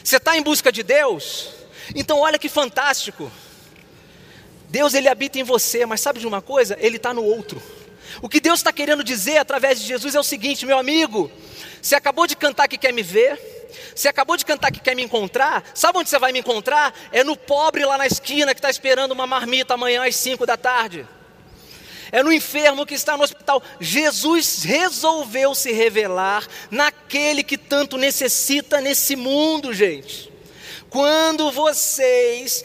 Você 0.03 0.17
está 0.17 0.37
em 0.37 0.41
busca 0.41 0.71
de 0.71 0.83
Deus? 0.83 1.49
Então, 1.95 2.19
olha 2.19 2.39
que 2.39 2.49
fantástico. 2.49 3.31
Deus, 4.69 4.93
ele 4.93 5.07
habita 5.07 5.39
em 5.39 5.43
você, 5.43 5.85
mas 5.85 6.01
sabe 6.01 6.19
de 6.19 6.27
uma 6.27 6.41
coisa? 6.41 6.77
Ele 6.79 6.97
está 6.97 7.13
no 7.13 7.23
outro. 7.23 7.61
O 8.21 8.29
que 8.29 8.39
Deus 8.39 8.59
está 8.59 8.71
querendo 8.71 9.03
dizer 9.03 9.37
através 9.37 9.79
de 9.79 9.87
Jesus 9.87 10.15
é 10.15 10.19
o 10.19 10.23
seguinte, 10.23 10.65
meu 10.65 10.77
amigo: 10.77 11.31
você 11.81 11.95
acabou 11.95 12.27
de 12.27 12.35
cantar 12.35 12.67
que 12.67 12.77
quer 12.77 12.93
me 12.93 13.03
ver, 13.03 13.39
você 13.95 14.07
acabou 14.07 14.37
de 14.37 14.45
cantar 14.45 14.71
que 14.71 14.79
quer 14.79 14.95
me 14.95 15.03
encontrar, 15.03 15.63
sabe 15.73 15.97
onde 15.99 16.09
você 16.09 16.19
vai 16.19 16.31
me 16.31 16.39
encontrar? 16.39 16.93
É 17.11 17.23
no 17.23 17.35
pobre 17.35 17.85
lá 17.85 17.97
na 17.97 18.07
esquina 18.07 18.53
que 18.53 18.59
está 18.59 18.69
esperando 18.69 19.11
uma 19.11 19.27
marmita 19.27 19.73
amanhã 19.73 20.05
às 20.05 20.15
5 20.15 20.45
da 20.45 20.57
tarde. 20.57 21.07
É 22.11 22.21
no 22.21 22.31
enfermo 22.31 22.85
que 22.85 22.93
está 22.93 23.17
no 23.17 23.23
hospital. 23.23 23.61
Jesus 23.79 24.63
resolveu 24.63 25.55
se 25.55 25.71
revelar 25.71 26.47
naquele 26.69 27.41
que 27.41 27.57
tanto 27.57 27.97
necessita 27.97 28.79
nesse 28.79 29.15
mundo, 29.15 29.73
gente. 29.73 30.31
Quando 30.91 31.51
vocês, 31.51 32.63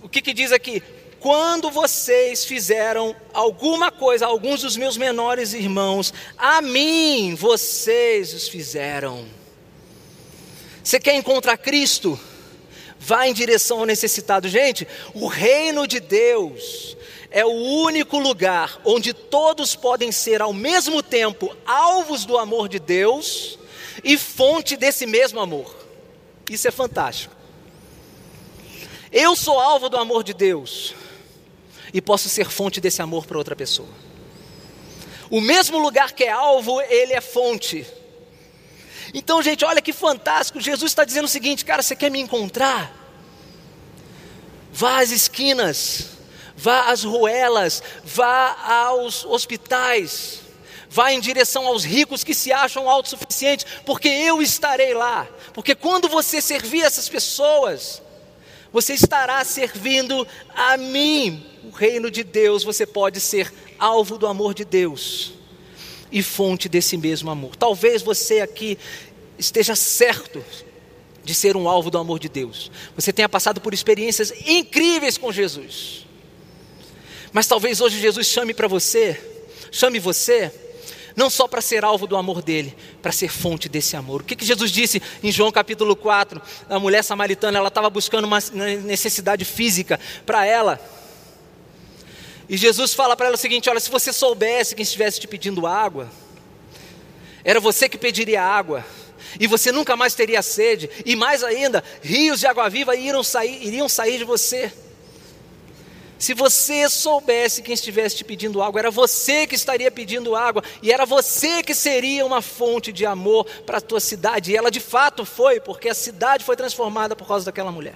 o 0.00 0.08
que, 0.08 0.22
que 0.22 0.32
diz 0.32 0.52
aqui? 0.52 0.80
Quando 1.20 1.70
vocês 1.70 2.44
fizeram 2.44 3.14
alguma 3.32 3.92
coisa, 3.92 4.26
alguns 4.26 4.62
dos 4.62 4.76
meus 4.76 4.96
menores 4.96 5.52
irmãos, 5.52 6.12
a 6.36 6.62
mim 6.62 7.34
vocês 7.34 8.32
os 8.32 8.48
fizeram. 8.48 9.26
Você 10.82 10.98
quer 10.98 11.14
encontrar 11.14 11.58
Cristo? 11.58 12.18
Vá 12.98 13.28
em 13.28 13.34
direção 13.34 13.80
ao 13.80 13.86
necessitado. 13.86 14.48
Gente, 14.48 14.88
o 15.14 15.26
reino 15.26 15.86
de 15.86 16.00
Deus 16.00 16.96
é 17.30 17.44
o 17.44 17.50
único 17.50 18.18
lugar 18.18 18.80
onde 18.84 19.12
todos 19.12 19.76
podem 19.76 20.10
ser 20.10 20.40
ao 20.40 20.54
mesmo 20.54 21.02
tempo 21.02 21.54
alvos 21.66 22.24
do 22.24 22.38
amor 22.38 22.68
de 22.68 22.78
Deus 22.78 23.58
e 24.02 24.16
fonte 24.16 24.74
desse 24.74 25.06
mesmo 25.06 25.38
amor. 25.38 25.76
Isso 26.48 26.66
é 26.66 26.70
fantástico. 26.70 27.36
Eu 29.12 29.36
sou 29.36 29.58
alvo 29.58 29.88
do 29.88 29.98
amor 29.98 30.24
de 30.24 30.32
Deus 30.32 30.94
e 31.92 32.00
posso 32.00 32.28
ser 32.28 32.48
fonte 32.50 32.80
desse 32.80 33.02
amor 33.02 33.26
para 33.26 33.38
outra 33.38 33.56
pessoa. 33.56 33.88
O 35.30 35.40
mesmo 35.40 35.78
lugar 35.78 36.12
que 36.12 36.24
é 36.24 36.30
alvo, 36.30 36.80
ele 36.82 37.12
é 37.12 37.20
fonte. 37.20 37.86
Então, 39.14 39.42
gente, 39.42 39.64
olha 39.64 39.80
que 39.80 39.92
fantástico. 39.92 40.60
Jesus 40.60 40.90
está 40.90 41.04
dizendo 41.04 41.24
o 41.24 41.28
seguinte, 41.28 41.64
cara, 41.64 41.82
você 41.82 41.94
quer 41.94 42.10
me 42.10 42.20
encontrar? 42.20 42.96
Vá 44.72 45.00
às 45.00 45.10
esquinas, 45.10 46.10
vá 46.56 46.90
às 46.90 47.02
ruelas, 47.02 47.82
vá 48.04 48.56
aos 48.86 49.24
hospitais, 49.24 50.40
vá 50.88 51.12
em 51.12 51.20
direção 51.20 51.66
aos 51.66 51.84
ricos 51.84 52.22
que 52.22 52.34
se 52.34 52.52
acham 52.52 52.88
autossuficientes, 52.88 53.66
porque 53.84 54.08
eu 54.08 54.40
estarei 54.40 54.94
lá. 54.94 55.28
Porque 55.52 55.74
quando 55.74 56.08
você 56.08 56.40
servir 56.40 56.82
essas 56.82 57.08
pessoas, 57.08 58.00
você 58.72 58.94
estará 58.94 59.44
servindo 59.44 60.26
a 60.54 60.76
mim. 60.76 61.46
O 61.64 61.70
reino 61.70 62.10
de 62.10 62.24
Deus, 62.24 62.64
você 62.64 62.86
pode 62.86 63.20
ser 63.20 63.52
alvo 63.78 64.16
do 64.16 64.26
amor 64.26 64.54
de 64.54 64.64
Deus 64.64 65.32
e 66.10 66.22
fonte 66.22 66.68
desse 66.68 66.96
mesmo 66.96 67.30
amor. 67.30 67.56
Talvez 67.56 68.02
você 68.02 68.40
aqui 68.40 68.78
esteja 69.38 69.74
certo 69.74 70.44
de 71.22 71.34
ser 71.34 71.56
um 71.56 71.68
alvo 71.68 71.90
do 71.90 71.98
amor 71.98 72.18
de 72.18 72.28
Deus. 72.28 72.70
Você 72.96 73.12
tenha 73.12 73.28
passado 73.28 73.60
por 73.60 73.74
experiências 73.74 74.32
incríveis 74.46 75.18
com 75.18 75.30
Jesus. 75.30 76.06
Mas 77.32 77.46
talvez 77.46 77.80
hoje 77.80 78.00
Jesus 78.00 78.26
chame 78.26 78.52
para 78.52 78.66
você, 78.66 79.20
chame 79.70 79.98
você 79.98 80.52
não 81.20 81.28
só 81.28 81.46
para 81.46 81.60
ser 81.60 81.84
alvo 81.84 82.06
do 82.06 82.16
amor 82.16 82.40
dele, 82.40 82.74
para 83.02 83.12
ser 83.12 83.28
fonte 83.28 83.68
desse 83.68 83.94
amor. 83.94 84.22
O 84.22 84.24
que, 84.24 84.34
que 84.34 84.44
Jesus 84.44 84.70
disse 84.70 85.02
em 85.22 85.30
João 85.30 85.52
capítulo 85.52 85.94
4? 85.94 86.40
A 86.66 86.78
mulher 86.78 87.04
samaritana, 87.04 87.58
ela 87.58 87.68
estava 87.68 87.90
buscando 87.90 88.24
uma 88.24 88.38
necessidade 88.84 89.44
física 89.44 90.00
para 90.24 90.46
ela. 90.46 90.80
E 92.48 92.56
Jesus 92.56 92.94
fala 92.94 93.14
para 93.14 93.26
ela 93.26 93.34
o 93.34 93.38
seguinte: 93.38 93.68
Olha, 93.68 93.78
se 93.78 93.90
você 93.90 94.14
soubesse 94.14 94.74
quem 94.74 94.82
estivesse 94.82 95.20
te 95.20 95.28
pedindo 95.28 95.66
água, 95.66 96.10
era 97.44 97.60
você 97.60 97.86
que 97.86 97.98
pediria 97.98 98.42
água, 98.42 98.82
e 99.38 99.46
você 99.46 99.70
nunca 99.70 99.94
mais 99.96 100.14
teria 100.14 100.40
sede, 100.40 100.88
e 101.04 101.14
mais 101.14 101.44
ainda, 101.44 101.84
rios 102.02 102.40
de 102.40 102.46
água 102.46 102.70
viva 102.70 102.96
iriam 102.96 103.22
sair, 103.22 103.62
iriam 103.62 103.90
sair 103.90 104.16
de 104.16 104.24
você. 104.24 104.72
Se 106.20 106.34
você 106.34 106.86
soubesse 106.90 107.62
quem 107.62 107.72
estivesse 107.72 108.16
te 108.16 108.24
pedindo 108.24 108.60
água, 108.60 108.78
era 108.78 108.90
você 108.90 109.46
que 109.46 109.54
estaria 109.54 109.90
pedindo 109.90 110.36
água, 110.36 110.62
e 110.82 110.92
era 110.92 111.06
você 111.06 111.62
que 111.62 111.74
seria 111.74 112.26
uma 112.26 112.42
fonte 112.42 112.92
de 112.92 113.06
amor 113.06 113.46
para 113.64 113.78
a 113.78 113.80
tua 113.80 114.00
cidade. 114.00 114.52
E 114.52 114.56
ela 114.56 114.70
de 114.70 114.80
fato 114.80 115.24
foi, 115.24 115.60
porque 115.60 115.88
a 115.88 115.94
cidade 115.94 116.44
foi 116.44 116.56
transformada 116.56 117.16
por 117.16 117.26
causa 117.26 117.46
daquela 117.46 117.72
mulher. 117.72 117.94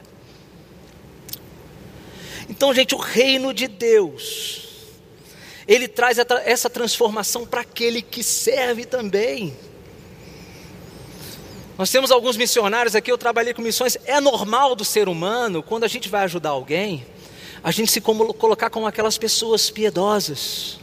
Então, 2.49 2.73
gente, 2.73 2.95
o 2.95 2.99
reino 2.99 3.53
de 3.53 3.69
Deus, 3.69 4.63
ele 5.69 5.87
traz 5.87 6.17
essa 6.47 6.71
transformação 6.71 7.47
para 7.47 7.61
aquele 7.61 8.01
que 8.01 8.23
serve 8.23 8.87
também. 8.87 9.55
Nós 11.77 11.91
temos 11.91 12.11
alguns 12.11 12.39
missionários 12.39 12.97
aqui, 12.97 13.13
eu 13.13 13.19
trabalhei 13.19 13.53
com 13.53 13.61
missões. 13.61 13.99
É 14.07 14.19
normal 14.19 14.75
do 14.75 14.85
ser 14.85 15.11
humano, 15.11 15.63
quando 15.63 15.85
a 15.85 15.89
gente 15.89 16.09
vai 16.09 16.25
ajudar 16.25 16.51
alguém, 16.51 17.05
a 17.65 17.71
gente 17.71 17.91
se 17.91 17.99
colocar 18.03 18.69
como 18.69 18.87
aquelas 18.87 19.17
pessoas 19.17 19.71
piedosas, 19.71 20.79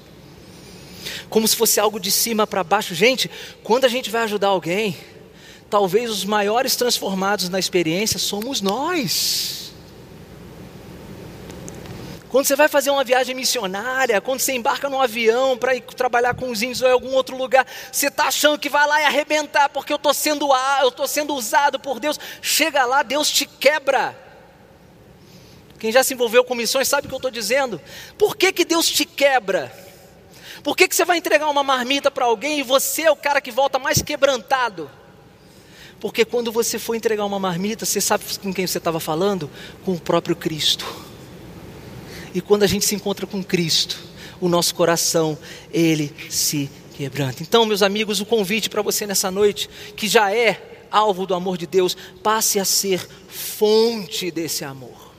como 1.29 1.47
se 1.47 1.55
fosse 1.55 1.79
algo 1.79 1.99
de 1.99 2.09
cima 2.09 2.47
para 2.47 2.63
baixo. 2.63 2.95
Gente, 2.95 3.29
quando 3.63 3.85
a 3.85 3.87
gente 3.87 4.09
vai 4.09 4.23
ajudar 4.23 4.47
alguém, 4.47 4.97
talvez 5.69 6.09
os 6.09 6.25
maiores 6.25 6.75
transformados 6.75 7.49
na 7.49 7.59
experiência 7.59 8.17
somos 8.17 8.61
nós. 8.61 9.71
Quando 12.29 12.47
você 12.47 12.55
vai 12.55 12.67
fazer 12.67 12.89
uma 12.89 13.03
viagem 13.03 13.35
missionária, 13.35 14.19
quando 14.19 14.39
você 14.39 14.53
embarca 14.53 14.89
num 14.89 15.01
avião 15.01 15.55
para 15.55 15.75
ir 15.75 15.81
trabalhar 15.81 16.33
com 16.33 16.49
os 16.49 16.63
índios 16.63 16.81
ou 16.81 16.87
em 16.87 16.93
algum 16.93 17.13
outro 17.13 17.37
lugar, 17.37 17.67
você 17.91 18.07
está 18.07 18.25
achando 18.27 18.57
que 18.57 18.69
vai 18.69 18.87
lá 18.87 19.01
e 19.01 19.05
arrebentar, 19.05 19.69
porque 19.69 19.93
eu 19.93 19.97
estou 19.97 20.15
sendo, 20.15 20.49
eu 20.81 20.87
estou 20.87 21.07
sendo 21.07 21.35
usado 21.35 21.79
por 21.79 21.99
Deus. 21.99 22.19
Chega 22.41 22.85
lá, 22.85 23.03
Deus 23.03 23.29
te 23.29 23.45
quebra. 23.45 24.30
Quem 25.81 25.91
já 25.91 26.03
se 26.03 26.13
envolveu 26.13 26.43
com 26.43 26.53
missões 26.53 26.87
sabe 26.87 27.07
o 27.07 27.09
que 27.09 27.15
eu 27.15 27.17
estou 27.17 27.31
dizendo. 27.31 27.81
Por 28.15 28.37
que, 28.37 28.53
que 28.53 28.63
Deus 28.63 28.87
te 28.87 29.03
quebra? 29.03 29.75
Por 30.63 30.77
que, 30.77 30.87
que 30.87 30.95
você 30.95 31.03
vai 31.03 31.17
entregar 31.17 31.49
uma 31.49 31.63
marmita 31.63 32.11
para 32.11 32.23
alguém 32.25 32.59
e 32.59 32.63
você 32.63 33.01
é 33.01 33.11
o 33.11 33.15
cara 33.15 33.41
que 33.41 33.49
volta 33.49 33.79
mais 33.79 33.99
quebrantado? 33.99 34.91
Porque 35.99 36.23
quando 36.23 36.51
você 36.51 36.77
for 36.77 36.93
entregar 36.93 37.25
uma 37.25 37.39
marmita, 37.39 37.83
você 37.83 37.99
sabe 37.99 38.23
com 38.43 38.53
quem 38.53 38.67
você 38.67 38.77
estava 38.77 38.99
falando? 38.99 39.49
Com 39.83 39.93
o 39.93 39.99
próprio 39.99 40.35
Cristo. 40.35 40.85
E 42.31 42.41
quando 42.41 42.61
a 42.61 42.67
gente 42.67 42.85
se 42.85 42.93
encontra 42.93 43.25
com 43.25 43.43
Cristo, 43.43 43.97
o 44.39 44.47
nosso 44.47 44.75
coração, 44.75 45.35
ele 45.73 46.13
se 46.29 46.69
quebranta. 46.93 47.41
Então, 47.41 47.65
meus 47.65 47.81
amigos, 47.81 48.21
o 48.21 48.25
convite 48.27 48.69
para 48.69 48.83
você 48.83 49.07
nessa 49.07 49.31
noite, 49.31 49.67
que 49.95 50.07
já 50.07 50.31
é 50.31 50.85
alvo 50.91 51.25
do 51.25 51.33
amor 51.33 51.57
de 51.57 51.65
Deus, 51.65 51.97
passe 52.21 52.59
a 52.59 52.65
ser 52.65 53.03
fonte 53.27 54.29
desse 54.29 54.63
amor 54.63 55.10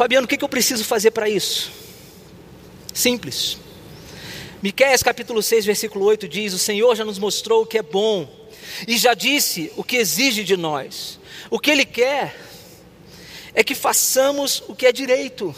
Fabiano, 0.00 0.24
o 0.24 0.28
que 0.28 0.42
eu 0.42 0.48
preciso 0.48 0.82
fazer 0.82 1.10
para 1.10 1.28
isso? 1.28 1.70
Simples. 2.90 3.58
Miqueias 4.62 5.02
capítulo 5.02 5.42
6, 5.42 5.66
versículo 5.66 6.06
8 6.06 6.26
diz: 6.26 6.54
O 6.54 6.58
Senhor 6.58 6.96
já 6.96 7.04
nos 7.04 7.18
mostrou 7.18 7.64
o 7.64 7.66
que 7.66 7.76
é 7.76 7.82
bom 7.82 8.26
e 8.88 8.96
já 8.96 9.12
disse 9.12 9.70
o 9.76 9.84
que 9.84 9.96
exige 9.96 10.42
de 10.42 10.56
nós. 10.56 11.20
O 11.50 11.58
que 11.58 11.70
Ele 11.70 11.84
quer 11.84 12.34
é 13.52 13.62
que 13.62 13.74
façamos 13.74 14.62
o 14.66 14.74
que 14.74 14.86
é 14.86 14.92
direito, 14.92 15.54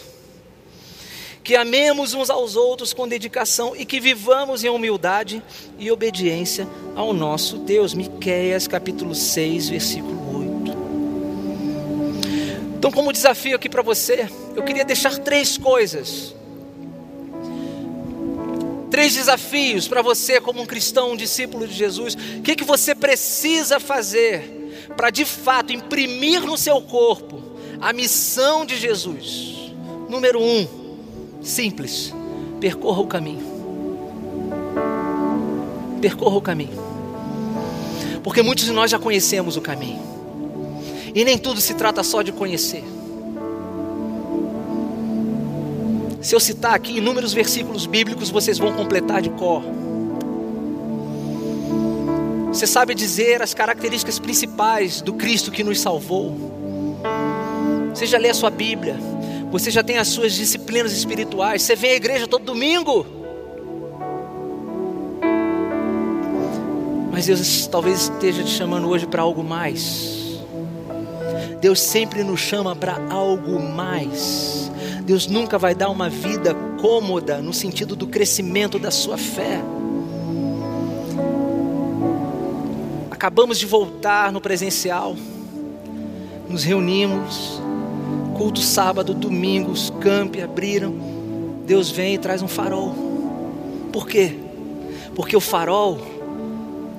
que 1.45 1.55
amemos 1.55 2.13
uns 2.13 2.29
aos 2.29 2.57
outros 2.57 2.93
com 2.93 3.07
dedicação 3.07 3.77
e 3.77 3.87
que 3.87 4.01
vivamos 4.01 4.65
em 4.65 4.69
humildade 4.69 5.41
e 5.79 5.89
obediência 5.89 6.67
ao 6.97 7.13
nosso 7.13 7.59
Deus. 7.59 7.95
Miqueias 7.95 8.67
capítulo 8.67 9.15
6, 9.15 9.69
versículo 9.69 10.37
8. 10.39 10.42
Então, 12.83 12.91
como 12.91 13.13
desafio 13.13 13.55
aqui 13.55 13.69
para 13.69 13.81
você, 13.81 14.29
eu 14.57 14.65
queria 14.65 14.85
deixar 14.85 15.17
três 15.19 15.57
coisas 15.57 16.35
Três 18.93 19.15
desafios 19.15 19.89
para 19.89 20.03
você, 20.03 20.39
como 20.39 20.61
um 20.61 20.67
cristão, 20.67 21.13
um 21.13 21.17
discípulo 21.17 21.67
de 21.67 21.73
Jesus. 21.73 22.15
O 22.15 22.43
que, 22.43 22.55
que 22.55 22.63
você 22.63 22.95
precisa 22.95 23.81
fazer 23.81 24.85
para 24.95 25.09
de 25.09 25.25
fato 25.25 25.73
imprimir 25.73 26.43
no 26.43 26.59
seu 26.59 26.79
corpo 26.83 27.43
a 27.81 27.91
missão 27.91 28.67
de 28.67 28.77
Jesus? 28.77 29.73
Número 30.11 30.43
um, 30.43 30.69
simples: 31.41 32.13
percorra 32.61 33.01
o 33.01 33.07
caminho. 33.07 33.43
Percorra 36.03 36.37
o 36.37 36.43
caminho. 36.43 36.79
Porque 38.23 38.43
muitos 38.43 38.67
de 38.67 38.73
nós 38.73 38.91
já 38.91 38.99
conhecemos 38.99 39.57
o 39.57 39.63
caminho. 39.63 40.12
E 41.15 41.25
nem 41.25 41.37
tudo 41.37 41.61
se 41.61 41.75
trata 41.75 42.03
só 42.03 42.23
de 42.23 42.33
conhecer. 42.33 42.85
Se 46.23 46.35
eu 46.35 46.41
citar 46.41 46.75
aqui 46.75 46.99
inúmeros 46.99 47.35
versículos 47.35 47.85
bíblicos, 47.85 48.31
vocês 48.31 48.57
vão 48.57 48.73
completar 48.73 49.21
de 49.21 49.31
cor. 49.31 49.63
Você 52.49 52.67
sabe 52.67 52.95
dizer 52.95 53.43
as 53.43 53.53
características 53.53 54.19
principais 54.19 55.01
do 55.01 55.15
Cristo 55.15 55.51
que 55.51 55.65
nos 55.65 55.81
salvou. 55.81 56.53
Você 57.93 58.07
já 58.07 58.19
lê 58.19 58.29
a 58.29 58.35
sua 58.35 58.51
Bíblia. 58.51 58.97
Você 59.51 59.71
já 59.71 59.83
tem 59.83 59.99
as 59.99 60.09
suas 60.09 60.33
disciplinas 60.33 60.93
espirituais. 60.93 61.63
Você 61.63 61.75
vem 61.75 61.91
à 61.91 61.95
igreja 61.95 62.27
todo 62.27 62.45
domingo. 62.45 63.05
Mas 67.11 67.27
Deus 67.27 67.67
talvez 67.67 68.03
esteja 68.03 68.45
te 68.45 68.51
chamando 68.51 68.89
hoje 68.89 69.07
para 69.07 69.23
algo 69.23 69.43
mais. 69.43 70.22
Deus 71.63 71.79
sempre 71.79 72.25
nos 72.25 72.41
chama 72.41 72.75
para 72.75 73.01
algo 73.09 73.63
mais. 73.63 74.69
Deus 75.05 75.29
nunca 75.29 75.57
vai 75.57 75.77
dar 75.77 75.91
uma 75.91 76.09
vida 76.09 76.57
cômoda 76.81 77.41
no 77.41 77.53
sentido 77.53 77.95
do 77.95 78.09
crescimento 78.09 78.81
da 78.81 78.91
sua 78.91 79.17
fé. 79.17 79.61
Acabamos 83.13 83.61
de 83.61 83.67
voltar 83.67 84.33
no 84.33 84.41
presencial, 84.41 85.15
nos 86.49 86.65
reunimos, 86.65 87.63
culto 88.37 88.59
sábado, 88.59 89.15
domingos, 89.15 89.89
camp 90.01 90.35
abriram. 90.43 90.93
Deus 91.65 91.93
vem 91.93 92.17
e 92.17 92.19
traz 92.19 92.43
um 92.43 92.49
farol. 92.49 92.93
Por 93.93 94.09
quê? 94.09 94.37
Porque 95.15 95.37
o 95.37 95.41
farol 95.41 96.01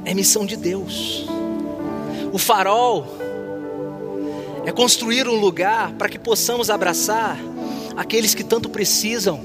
é 0.05 0.13
missão 0.13 0.45
de 0.45 0.55
Deus. 0.55 1.25
O 2.31 2.37
farol 2.37 3.23
é 4.65 4.71
construir 4.71 5.27
um 5.27 5.35
lugar 5.35 5.93
para 5.93 6.09
que 6.09 6.17
possamos 6.17 6.69
abraçar 6.69 7.37
aqueles 7.95 8.33
que 8.33 8.43
tanto 8.43 8.69
precisam, 8.69 9.39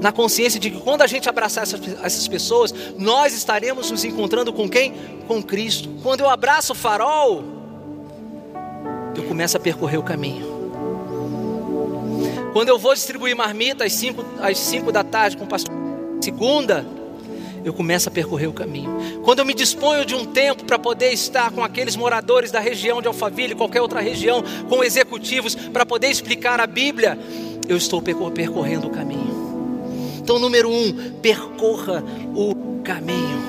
na 0.00 0.10
consciência 0.10 0.58
de 0.58 0.70
que 0.70 0.80
quando 0.80 1.02
a 1.02 1.06
gente 1.06 1.28
abraçar 1.28 1.62
essas, 1.62 1.80
essas 2.02 2.26
pessoas, 2.26 2.74
nós 2.96 3.34
estaremos 3.34 3.90
nos 3.90 4.02
encontrando 4.04 4.52
com 4.52 4.68
quem? 4.68 4.94
Com 5.28 5.42
Cristo. 5.42 5.90
Quando 6.02 6.20
eu 6.20 6.30
abraço 6.30 6.72
o 6.72 6.74
farol, 6.74 7.44
eu 9.14 9.24
começo 9.24 9.56
a 9.56 9.60
percorrer 9.60 9.98
o 9.98 10.02
caminho. 10.02 10.48
Quando 12.54 12.68
eu 12.68 12.78
vou 12.78 12.94
distribuir 12.94 13.36
marmita 13.36 13.84
às 13.84 13.92
5 13.92 14.24
às 14.40 14.58
cinco 14.58 14.90
da 14.90 15.04
tarde 15.04 15.36
com 15.36 15.44
o 15.44 15.46
pastor, 15.46 15.74
segunda, 16.20 16.84
eu 17.64 17.72
começo 17.72 18.08
a 18.08 18.12
percorrer 18.12 18.48
o 18.48 18.52
caminho. 18.52 19.20
Quando 19.22 19.40
eu 19.40 19.44
me 19.44 19.54
disponho 19.54 20.04
de 20.04 20.14
um 20.14 20.24
tempo 20.24 20.64
para 20.64 20.78
poder 20.78 21.12
estar 21.12 21.50
com 21.50 21.62
aqueles 21.62 21.96
moradores 21.96 22.50
da 22.50 22.60
região 22.60 23.02
de 23.02 23.08
Alphaville, 23.08 23.54
qualquer 23.54 23.82
outra 23.82 24.00
região, 24.00 24.42
com 24.68 24.82
executivos, 24.82 25.54
para 25.54 25.84
poder 25.84 26.08
explicar 26.08 26.60
a 26.60 26.66
Bíblia, 26.66 27.18
eu 27.68 27.76
estou 27.76 28.00
percorrendo 28.02 28.86
o 28.86 28.90
caminho. 28.90 29.40
Então, 30.18 30.38
número 30.38 30.70
um, 30.70 31.12
percorra 31.20 32.02
o 32.34 32.80
caminho. 32.82 33.40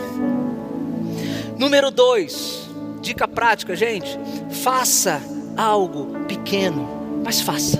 Número 1.57 1.91
dois, 1.91 2.67
dica 3.01 3.27
prática, 3.27 3.75
gente: 3.75 4.19
faça 4.63 5.21
algo 5.55 6.07
pequeno, 6.27 7.21
mas 7.23 7.39
faça. 7.41 7.77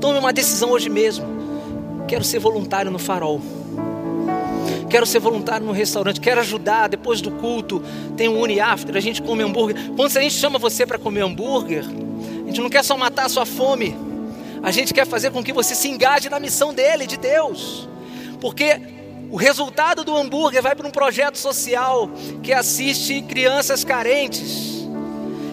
Tome 0.00 0.18
uma 0.18 0.32
decisão 0.32 0.70
hoje 0.70 0.88
mesmo. 0.88 1.26
Quero 2.06 2.22
ser 2.22 2.38
voluntário 2.38 2.90
no 2.90 2.98
farol 2.98 3.40
quero 4.88 5.06
ser 5.06 5.18
voluntário 5.18 5.66
no 5.66 5.72
restaurante, 5.72 6.20
quero 6.20 6.40
ajudar 6.40 6.88
depois 6.88 7.20
do 7.20 7.30
culto, 7.30 7.82
tem 8.16 8.28
um 8.28 8.40
Uni 8.40 8.60
After, 8.60 8.96
a 8.96 9.00
gente 9.00 9.22
come 9.22 9.42
hambúrguer. 9.42 9.76
Quando 9.96 10.16
a 10.16 10.20
gente 10.20 10.34
chama 10.34 10.58
você 10.58 10.86
para 10.86 10.98
comer 10.98 11.22
hambúrguer, 11.22 11.84
a 11.84 12.46
gente 12.46 12.60
não 12.60 12.70
quer 12.70 12.84
só 12.84 12.96
matar 12.96 13.26
a 13.26 13.28
sua 13.28 13.46
fome, 13.46 13.96
a 14.62 14.70
gente 14.70 14.94
quer 14.94 15.06
fazer 15.06 15.30
com 15.30 15.42
que 15.42 15.52
você 15.52 15.74
se 15.74 15.88
engaje 15.88 16.28
na 16.28 16.40
missão 16.40 16.72
dele, 16.72 17.06
de 17.06 17.16
Deus, 17.16 17.88
porque 18.40 18.80
o 19.30 19.36
resultado 19.36 20.04
do 20.04 20.16
hambúrguer 20.16 20.62
vai 20.62 20.74
para 20.74 20.86
um 20.86 20.90
projeto 20.90 21.36
social 21.36 22.08
que 22.42 22.52
assiste 22.52 23.22
crianças 23.22 23.84
carentes. 23.84 24.86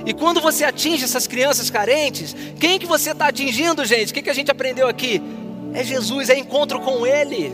E 0.05 0.13
quando 0.13 0.41
você 0.41 0.65
atinge 0.65 1.03
essas 1.03 1.27
crianças 1.27 1.69
carentes, 1.69 2.35
quem 2.59 2.77
que 2.77 2.85
você 2.85 3.11
está 3.11 3.27
atingindo, 3.27 3.85
gente? 3.85 4.11
O 4.11 4.13
que, 4.13 4.21
que 4.21 4.29
a 4.29 4.33
gente 4.33 4.51
aprendeu 4.51 4.87
aqui? 4.87 5.21
É 5.73 5.83
Jesus, 5.83 6.29
é 6.29 6.37
encontro 6.37 6.79
com 6.81 7.07
Ele. 7.07 7.53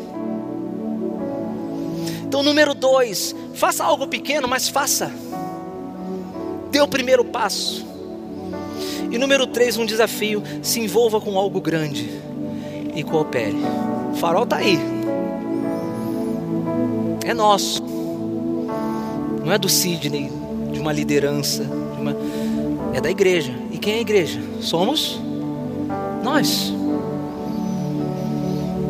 Então, 2.29 2.43
número 2.43 2.75
dois, 2.75 3.35
faça 3.55 3.83
algo 3.83 4.05
pequeno, 4.05 4.47
mas 4.47 4.69
faça. 4.69 5.11
Dê 6.69 6.79
o 6.79 6.87
primeiro 6.87 7.25
passo. 7.25 7.83
E 9.09 9.17
número 9.17 9.47
três, 9.47 9.77
um 9.77 9.85
desafio: 9.85 10.43
se 10.61 10.79
envolva 10.79 11.19
com 11.19 11.39
algo 11.39 11.59
grande 11.59 12.07
e 12.95 13.01
coopere. 13.03 13.57
O 14.13 14.15
farol 14.17 14.43
está 14.43 14.57
aí. 14.57 14.77
É 17.25 17.33
nosso. 17.33 17.81
Não 19.43 19.51
é 19.51 19.57
do 19.57 19.67
Sidney, 19.67 20.31
de 20.71 20.79
uma 20.79 20.93
liderança, 20.93 21.63
de 21.63 21.99
uma... 21.99 22.15
é 22.93 23.01
da 23.01 23.09
igreja. 23.09 23.51
E 23.71 23.79
quem 23.79 23.93
é 23.93 23.97
a 23.97 24.01
igreja? 24.01 24.39
Somos 24.61 25.19
nós. 26.23 26.71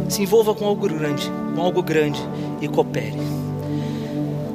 Se 0.10 0.22
envolva 0.22 0.54
com 0.54 0.65
algo 0.65 0.89
grande, 0.89 1.32
com 1.56 1.62
algo 1.62 1.82
grande 1.82 2.19
e 2.60 2.67
coopere. 2.67 3.17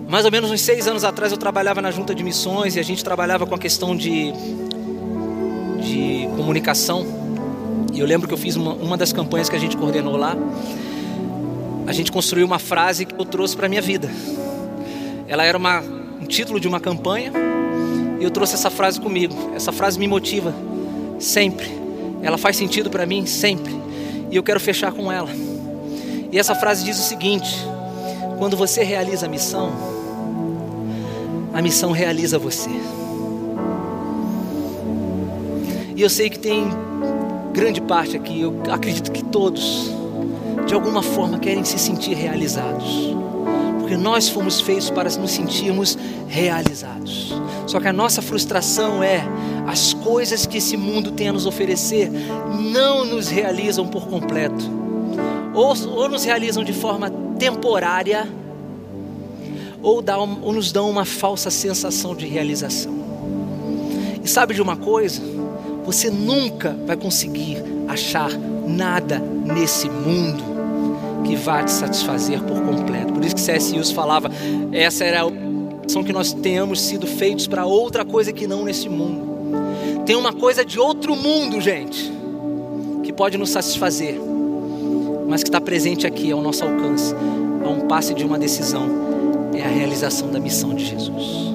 Mais 0.09 0.25
ou 0.25 0.31
menos 0.31 0.51
uns 0.51 0.61
seis 0.61 0.87
anos 0.87 1.05
atrás 1.05 1.33
eu 1.33 1.39
trabalhava 1.39 1.81
na 1.81 1.91
junta 1.91 2.15
de 2.15 2.23
missões 2.23 2.77
e 2.77 2.81
a 2.81 2.83
gente 2.83 3.03
trabalhava 3.03 3.47
com 3.47 3.55
a 3.55 3.59
questão 3.59 3.97
de, 3.97 4.33
de 5.81 6.29
comunicação. 6.37 7.07
E 7.93 8.01
eu 8.01 8.07
lembro 8.07 8.27
que 8.27 8.35
eu 8.35 8.39
fiz 8.39 8.57
uma, 8.57 8.75
uma 8.75 8.97
das 8.97 9.13
campanhas 9.13 9.49
que 9.49 9.57
a 9.57 9.59
gente 9.59 9.77
coordenou 9.77 10.17
lá. 10.17 10.37
A 11.87 11.93
gente 11.93 12.11
construiu 12.11 12.47
uma 12.47 12.59
frase 12.59 13.05
que 13.07 13.15
eu 13.15 13.25
trouxe 13.25 13.57
para 13.57 13.69
minha 13.69 13.83
vida. 13.83 14.11
Ela 15.29 15.45
era 15.45 15.57
uma, 15.57 15.81
um 15.81 16.27
título 16.27 16.59
de 16.59 16.67
uma 16.67 16.81
campanha 16.81 17.33
e 18.21 18.25
eu 18.25 18.31
trouxe 18.31 18.55
essa 18.55 18.71
frase 18.71 19.01
comigo. 19.01 19.35
Essa 19.55 19.73
frase 19.73 19.99
me 19.99 20.09
motiva 20.09 20.55
sempre. 21.19 21.69
Ela 22.23 22.39
faz 22.39 22.57
sentido 22.57 22.91
para 22.91 23.07
mim 23.07 23.27
sempre. 23.27 23.84
E 24.35 24.37
eu 24.37 24.43
quero 24.43 24.59
fechar 24.59 24.91
com 24.91 25.13
ela. 25.13 25.31
E 26.33 26.37
essa 26.37 26.57
frase 26.57 26.85
diz 26.85 26.99
o 26.99 27.03
seguinte: 27.03 27.57
quando 28.37 28.57
você 28.57 28.83
realiza 28.83 29.27
a 29.27 29.29
missão, 29.29 29.71
a 31.53 31.63
missão 31.63 31.93
realiza 31.93 32.37
você. 32.37 32.69
E 35.95 36.03
eu 36.03 36.11
sei 36.11 36.29
que 36.29 36.41
tem 36.41 36.67
grande 37.53 37.81
parte 37.81 38.17
aqui, 38.17 38.41
eu 38.41 38.61
acredito 38.73 39.13
que 39.13 39.23
todos, 39.23 39.89
de 40.67 40.75
alguma 40.75 41.01
forma, 41.01 41.39
querem 41.39 41.65
se 41.65 41.79
sentir 41.79 42.15
realizados. 42.15 43.15
Porque 43.79 43.97
nós 43.97 44.29
fomos 44.29 44.61
feitos 44.61 44.91
para 44.91 45.09
nos 45.11 45.31
sentirmos 45.31 45.97
realizados. 46.27 47.33
Só 47.69 47.79
que 47.79 47.87
a 47.87 47.93
nossa 47.93 48.21
frustração 48.21 49.01
é 49.01 49.25
as 49.67 49.93
coisas 49.95 50.47
que 50.47 50.59
esse 50.59 50.77
mundo 50.77 51.13
tem 51.13 51.29
a 51.29 51.33
nos 51.33 51.47
oferecer 51.47 52.11
não 52.73 53.05
nos 53.05 53.29
realizam 53.29 53.87
por 53.87 54.07
completo. 54.07 54.71
Ou, 55.55 55.75
ou 55.97 56.09
nos 56.09 56.25
realizam 56.25 56.65
de 56.65 56.73
forma 56.73 57.11
temporária 57.39 58.29
ou, 59.83 60.03
dá, 60.03 60.19
ou 60.19 60.53
nos 60.53 60.73
dão 60.73 60.91
uma 60.91 61.05
falsa 61.05 61.51
sensação 61.51 62.15
de 62.15 62.27
realização. 62.27 62.93
E 64.23 64.29
sabe 64.29 64.55
de 64.55 64.63
uma 64.63 64.77
coisa? 64.77 65.35
você 65.85 66.11
nunca 66.11 66.75
vai 66.87 66.97
conseguir 66.97 67.63
achar 67.87 68.31
nada 68.67 69.19
nesse 69.19 69.89
mundo 69.89 70.43
que 71.25 71.37
vá 71.37 71.63
te 71.63 71.71
satisfazer 71.71 72.41
por 72.43 72.61
completo. 72.63 73.13
Por 73.13 73.25
isso 73.25 73.35
que 73.35 73.41
C.S. 73.41 73.73
Lewis 73.73 73.91
falava, 73.91 74.31
essa 74.73 75.05
era 75.05 75.21
a 75.21 75.27
opção 75.27 76.03
que 76.03 76.13
nós 76.13 76.33
tenhamos 76.33 76.81
sido 76.81 77.07
feitos 77.07 77.47
para 77.47 77.67
outra 77.67 78.05
coisa 78.05 78.33
que 78.33 78.47
não 78.47 78.65
nesse 78.65 78.89
mundo. 78.89 79.34
Tem 80.07 80.17
uma 80.17 80.35
coisa 80.35 80.65
de 80.65 80.79
outro 80.79 81.17
mundo, 81.17 81.61
gente, 81.61 82.13
que 83.03 83.13
pode 83.13 83.39
nos 83.39 83.51
satisfazer, 83.51 84.21
mas 85.27 85.43
que 85.43 85.49
está 85.49 85.61
presente 85.61 86.07
aqui 86.07 86.31
ao 86.31 86.43
nosso 86.43 86.63
alcance, 86.63 87.15
a 87.65 87.69
um 87.69 87.89
passe 87.89 88.13
de 88.13 88.25
uma 88.25 88.39
decisão, 88.39 88.87
é 89.55 89.63
a 89.63 89.69
realização 89.69 90.31
da 90.31 90.39
missão 90.39 90.75
de 90.75 90.85
Jesus. 90.85 91.55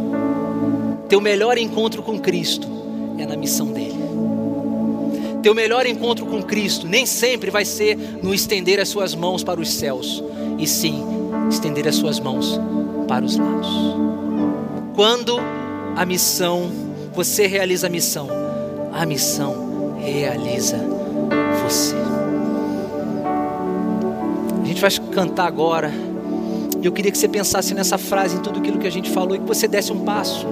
Teu 1.07 1.21
melhor 1.21 1.57
encontro 1.59 2.01
com 2.01 2.17
Cristo 2.17 2.67
é 3.19 3.25
na 3.25 3.37
missão 3.37 3.67
dele. 3.67 3.99
Teu 5.43 5.53
melhor 5.53 5.85
encontro 5.85 6.25
com 6.25 6.41
Cristo 6.41 6.87
nem 6.87 7.05
sempre 7.05 7.51
vai 7.51 7.63
ser 7.63 7.97
no 8.23 8.33
estender 8.33 8.79
as 8.79 8.89
suas 8.89 9.13
mãos 9.13 9.43
para 9.43 9.59
os 9.59 9.69
céus, 9.69 10.23
e 10.57 10.65
sim 10.65 11.03
estender 11.49 11.87
as 11.87 11.95
suas 11.95 12.19
mãos 12.19 12.59
para 13.07 13.23
os 13.23 13.37
lados. 13.37 13.69
Quando 14.95 15.37
a 15.95 16.05
missão, 16.05 16.88
você 17.19 17.47
realiza 17.47 17.87
a 17.87 17.89
missão, 17.89 18.29
a 18.93 19.05
missão 19.05 19.97
realiza 19.99 20.77
você. 21.61 21.93
A 24.63 24.65
gente 24.65 24.79
vai 24.79 24.89
cantar 25.11 25.45
agora. 25.45 25.91
Eu 26.81 26.93
queria 26.93 27.11
que 27.11 27.17
você 27.17 27.27
pensasse 27.27 27.73
nessa 27.73 27.97
frase, 27.97 28.37
em 28.37 28.39
tudo 28.39 28.59
aquilo 28.59 28.79
que 28.79 28.87
a 28.87 28.89
gente 28.89 29.09
falou, 29.09 29.35
e 29.35 29.39
que 29.39 29.45
você 29.45 29.67
desse 29.67 29.91
um 29.91 30.05
passo 30.05 30.47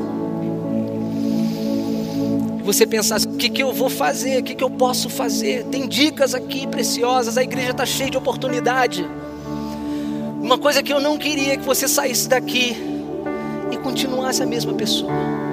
você 2.65 2.85
pensasse: 2.85 3.25
o 3.25 3.37
que, 3.37 3.47
que 3.47 3.63
eu 3.63 3.71
vou 3.71 3.89
fazer? 3.89 4.41
O 4.41 4.43
que, 4.43 4.53
que 4.53 4.61
eu 4.61 4.69
posso 4.69 5.09
fazer? 5.09 5.63
Tem 5.67 5.87
dicas 5.87 6.35
aqui 6.35 6.67
preciosas, 6.67 7.37
a 7.37 7.43
igreja 7.43 7.71
está 7.71 7.85
cheia 7.85 8.09
de 8.09 8.17
oportunidade. 8.17 9.07
Uma 10.41 10.57
coisa 10.57 10.83
que 10.83 10.91
eu 10.91 10.99
não 10.99 11.17
queria 11.17 11.53
é 11.53 11.57
que 11.57 11.63
você 11.63 11.87
saísse 11.87 12.27
daqui 12.27 12.75
e 13.71 13.77
continuasse 13.77 14.43
a 14.43 14.45
mesma 14.45 14.73
pessoa. 14.73 15.46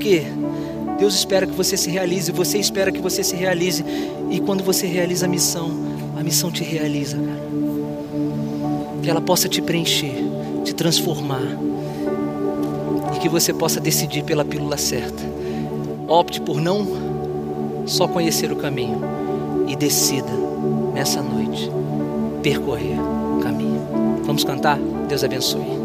Quê? 0.00 0.24
Deus 0.98 1.14
espera 1.14 1.46
que 1.46 1.54
você 1.54 1.76
se 1.76 1.90
realize, 1.90 2.32
você 2.32 2.58
espera 2.58 2.90
que 2.90 3.00
você 3.00 3.22
se 3.22 3.36
realize, 3.36 3.84
e 4.30 4.40
quando 4.40 4.64
você 4.64 4.86
realiza 4.86 5.26
a 5.26 5.28
missão, 5.28 5.70
a 6.18 6.22
missão 6.22 6.50
te 6.50 6.64
realiza, 6.64 7.16
cara. 7.16 7.40
Que 9.02 9.08
ela 9.08 9.20
possa 9.20 9.48
te 9.48 9.62
preencher, 9.62 10.24
te 10.64 10.74
transformar 10.74 11.58
que 13.20 13.28
você 13.28 13.52
possa 13.52 13.78
decidir 13.78 14.24
pela 14.24 14.44
pílula 14.44 14.76
certa. 14.76 15.22
Opte 16.08 16.40
por 16.40 16.60
não 16.60 16.86
só 17.86 18.08
conhecer 18.08 18.50
o 18.50 18.56
caminho 18.56 19.00
e 19.68 19.76
decida 19.76 20.32
nessa 20.94 21.22
noite 21.22 21.70
percorrer 22.42 22.98
o 22.98 23.40
caminho. 23.42 23.80
Vamos 24.24 24.42
cantar? 24.42 24.78
Deus 25.06 25.22
abençoe. 25.22 25.79